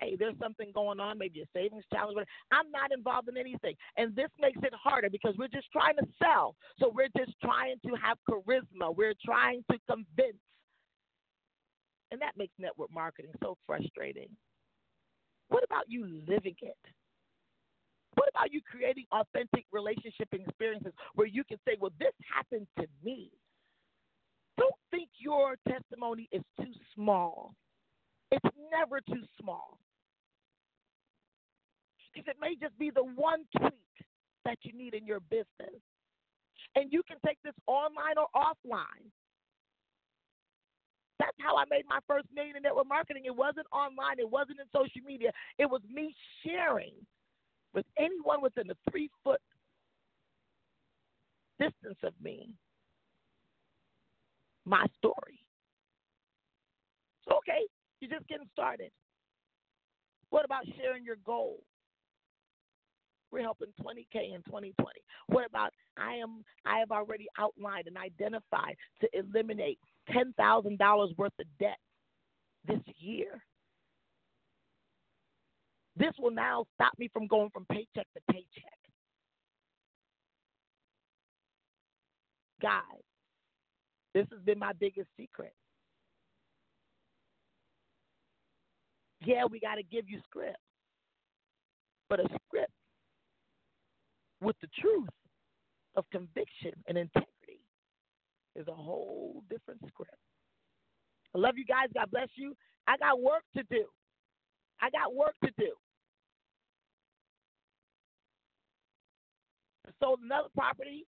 hey, 0.00 0.16
there's 0.18 0.38
something 0.40 0.70
going 0.74 1.00
on, 1.00 1.18
maybe 1.18 1.40
a 1.40 1.46
savings 1.54 1.84
challenge. 1.92 2.16
But 2.16 2.26
I'm 2.52 2.70
not 2.70 2.92
involved 2.92 3.28
in 3.28 3.36
anything. 3.36 3.74
And 3.96 4.14
this 4.14 4.28
makes 4.40 4.58
it 4.62 4.72
harder 4.74 5.10
because 5.10 5.34
we're 5.38 5.48
just 5.48 5.70
trying 5.72 5.96
to 5.96 6.06
sell. 6.22 6.54
So 6.78 6.92
we're 6.94 7.12
just 7.16 7.32
trying 7.42 7.76
to 7.86 7.94
have 8.00 8.18
charisma. 8.28 8.94
We're 8.94 9.14
trying 9.24 9.64
to 9.70 9.78
convince. 9.88 10.38
And 12.10 12.20
that 12.20 12.36
makes 12.36 12.52
network 12.58 12.92
marketing 12.92 13.32
so 13.42 13.56
frustrating. 13.66 14.28
What 15.48 15.64
about 15.64 15.84
you 15.88 16.06
living 16.28 16.56
it? 16.60 16.76
What 18.14 18.28
about 18.28 18.52
you 18.52 18.60
creating 18.68 19.04
authentic 19.12 19.66
relationship 19.72 20.28
experiences 20.32 20.92
where 21.14 21.26
you 21.26 21.44
can 21.44 21.58
say, 21.66 21.76
well, 21.78 21.92
this 21.98 22.12
happened 22.34 22.66
to 22.78 22.86
me? 23.04 23.30
Don't 24.56 24.74
think 24.90 25.10
your 25.18 25.56
testimony 25.68 26.28
is 26.32 26.42
too 26.58 26.72
small. 26.94 27.54
It's 28.30 28.44
never 28.72 29.00
too 29.00 29.22
small 29.40 29.78
because 32.12 32.28
it 32.28 32.36
may 32.40 32.56
just 32.56 32.76
be 32.78 32.90
the 32.90 33.04
one 33.04 33.44
tweak 33.58 33.72
that 34.44 34.58
you 34.62 34.72
need 34.72 34.94
in 34.94 35.06
your 35.06 35.20
business. 35.20 35.80
And 36.74 36.92
you 36.92 37.02
can 37.06 37.18
take 37.24 37.38
this 37.44 37.54
online 37.66 38.16
or 38.18 38.26
offline. 38.34 39.10
That's 41.18 41.36
how 41.40 41.56
I 41.56 41.64
made 41.70 41.84
my 41.88 41.98
first 42.06 42.26
million 42.34 42.56
in 42.56 42.62
network 42.62 42.88
marketing. 42.88 43.22
It 43.24 43.34
wasn't 43.34 43.66
online, 43.72 44.18
it 44.18 44.30
wasn't 44.30 44.60
in 44.60 44.66
social 44.74 45.00
media. 45.06 45.30
It 45.58 45.66
was 45.66 45.80
me 45.90 46.14
sharing 46.44 46.92
with 47.74 47.86
anyone 47.98 48.42
within 48.42 48.70
a 48.70 48.90
three 48.90 49.10
foot 49.24 49.40
distance 51.58 51.98
of 52.02 52.12
me 52.22 52.50
my 54.66 54.84
story. 54.98 55.40
So, 57.28 57.36
okay, 57.38 57.64
you're 58.06 58.18
just 58.18 58.28
getting 58.28 58.48
started. 58.52 58.90
What 60.30 60.44
about 60.44 60.64
sharing 60.76 61.04
your 61.04 61.16
goals? 61.24 61.62
We're 63.30 63.42
helping 63.42 63.68
20K 63.82 64.34
in 64.34 64.42
2020. 64.46 64.74
What 65.28 65.46
about 65.46 65.72
I 65.98 66.14
am 66.14 66.44
I 66.64 66.78
have 66.78 66.90
already 66.90 67.26
outlined 67.38 67.86
and 67.86 67.96
identified 67.96 68.76
to 69.00 69.08
eliminate 69.12 69.78
$10,000 70.10 71.18
worth 71.18 71.32
of 71.40 71.46
debt 71.58 71.78
this 72.66 72.80
year. 72.98 73.42
This 75.96 76.12
will 76.18 76.30
now 76.30 76.66
stop 76.74 76.92
me 76.98 77.08
from 77.12 77.26
going 77.26 77.50
from 77.50 77.66
paycheck 77.70 78.06
to 78.14 78.20
paycheck. 78.30 78.78
Guys, 82.62 83.02
this 84.14 84.26
has 84.30 84.40
been 84.44 84.58
my 84.58 84.72
biggest 84.74 85.08
secret. 85.18 85.52
Yeah, 89.26 89.44
we 89.50 89.58
got 89.58 89.74
to 89.74 89.82
give 89.82 90.08
you 90.08 90.20
script. 90.24 90.56
But 92.08 92.20
a 92.20 92.28
script 92.46 92.70
with 94.40 94.54
the 94.60 94.68
truth 94.80 95.08
of 95.96 96.04
conviction 96.12 96.72
and 96.86 96.96
integrity 96.96 97.60
is 98.54 98.68
a 98.68 98.72
whole 98.72 99.42
different 99.50 99.80
script. 99.88 100.14
I 101.34 101.38
love 101.38 101.58
you 101.58 101.64
guys. 101.64 101.88
God 101.92 102.08
bless 102.12 102.28
you. 102.36 102.54
I 102.86 102.96
got 102.98 103.20
work 103.20 103.42
to 103.56 103.64
do. 103.64 103.86
I 104.80 104.90
got 104.90 105.12
work 105.12 105.34
to 105.44 105.50
do. 105.58 105.72
I 109.86 109.90
sold 110.00 110.20
another 110.24 110.48
property. 110.56 111.04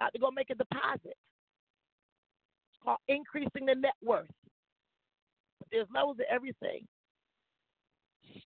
I 0.00 0.04
have 0.04 0.12
to 0.12 0.18
go 0.18 0.30
make 0.32 0.50
a 0.50 0.56
deposit. 0.56 1.00
It's 1.04 2.82
called 2.82 2.98
increasing 3.06 3.66
the 3.66 3.76
net 3.76 3.94
worth. 4.02 4.26
But 5.60 5.68
there's 5.70 5.86
levels 5.94 6.16
of 6.18 6.26
everything. 6.28 6.86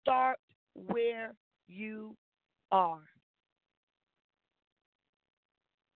Start 0.01 0.39
where 0.75 1.35
you 1.67 2.17
are. 2.71 3.01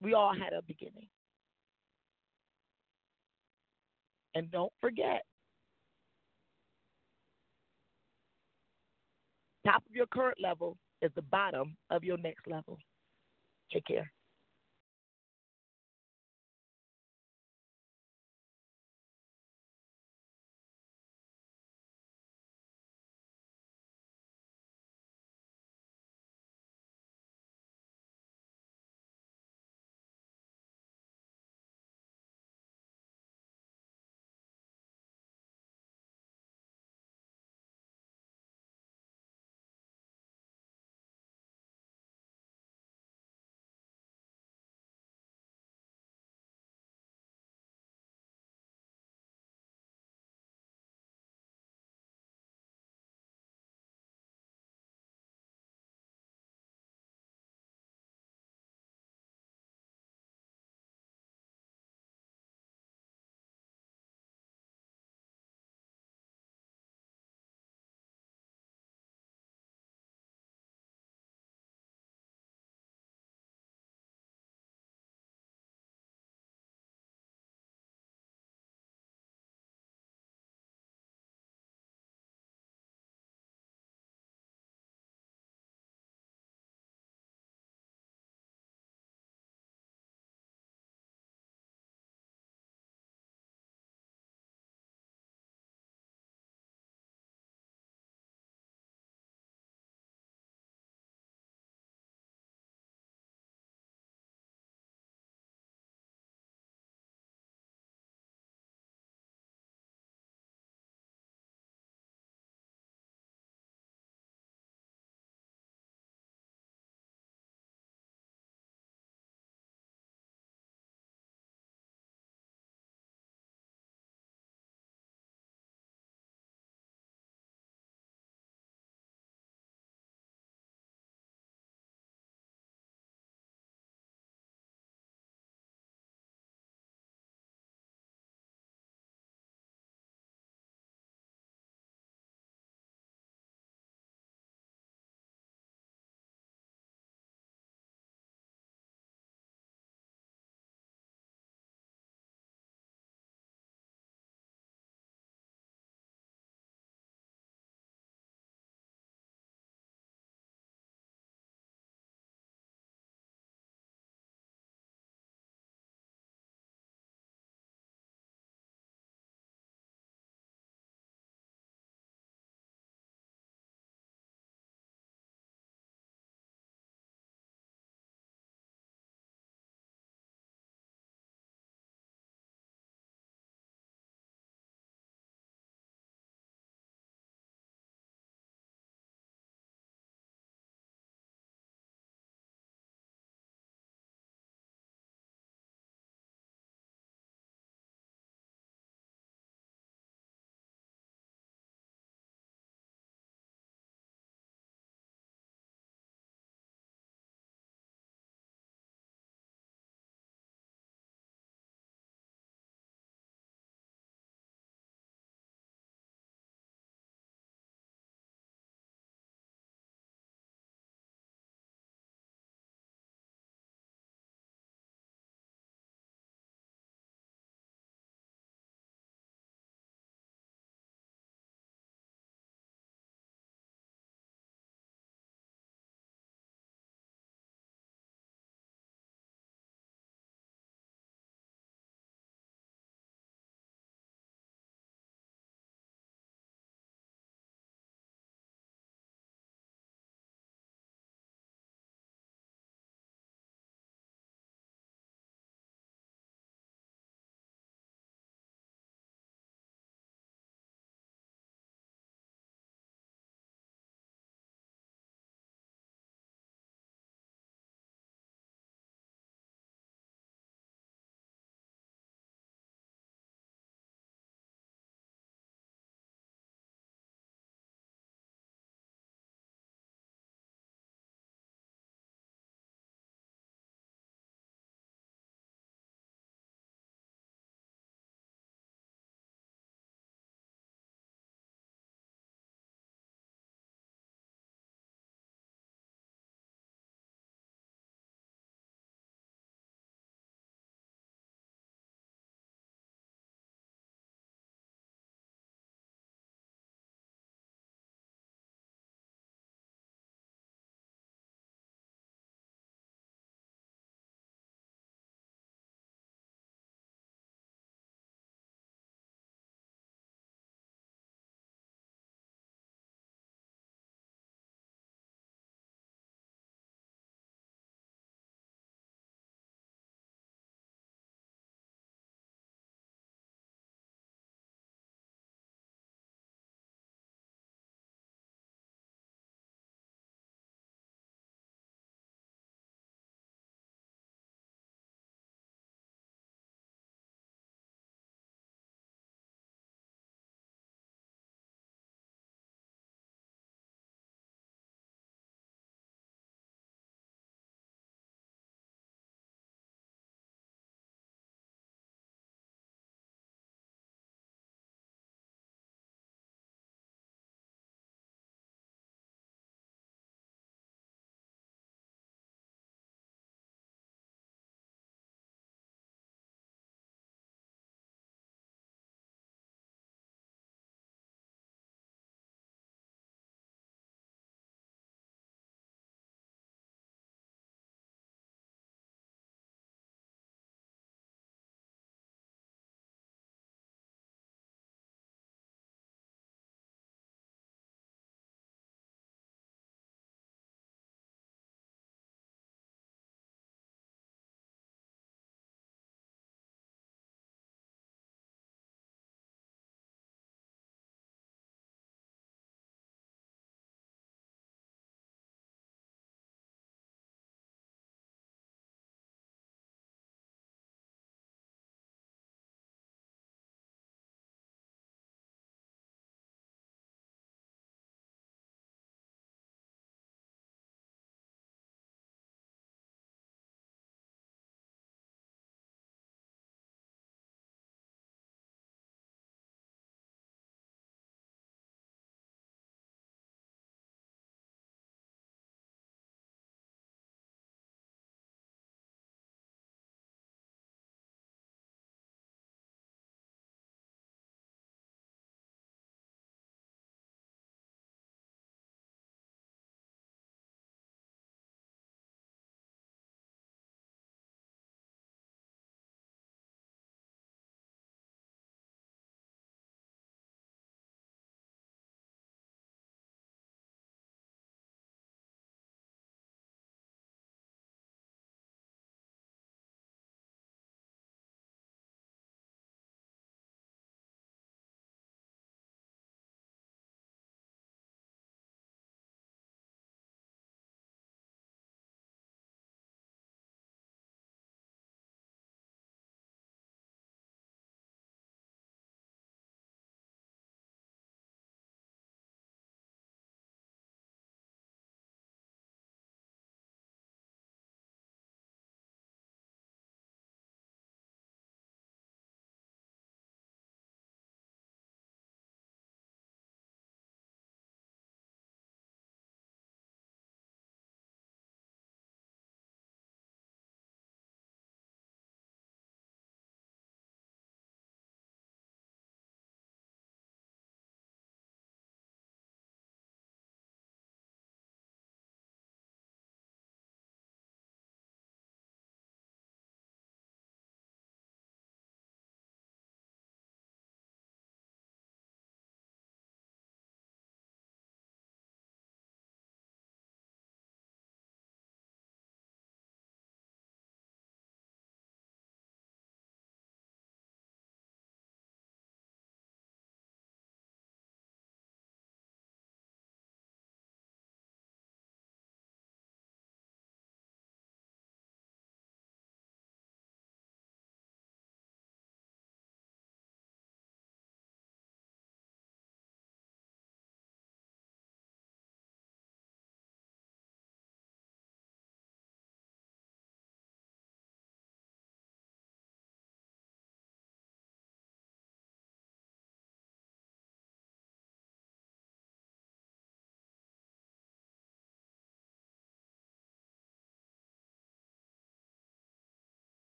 We 0.00 0.14
all 0.14 0.32
had 0.34 0.52
a 0.52 0.62
beginning. 0.62 1.08
And 4.34 4.50
don't 4.50 4.72
forget, 4.80 5.22
top 9.64 9.84
of 9.88 9.94
your 9.94 10.06
current 10.06 10.38
level 10.42 10.76
is 11.02 11.10
the 11.14 11.22
bottom 11.22 11.76
of 11.90 12.02
your 12.02 12.16
next 12.16 12.46
level. 12.46 12.78
Take 13.72 13.84
care. 13.86 14.10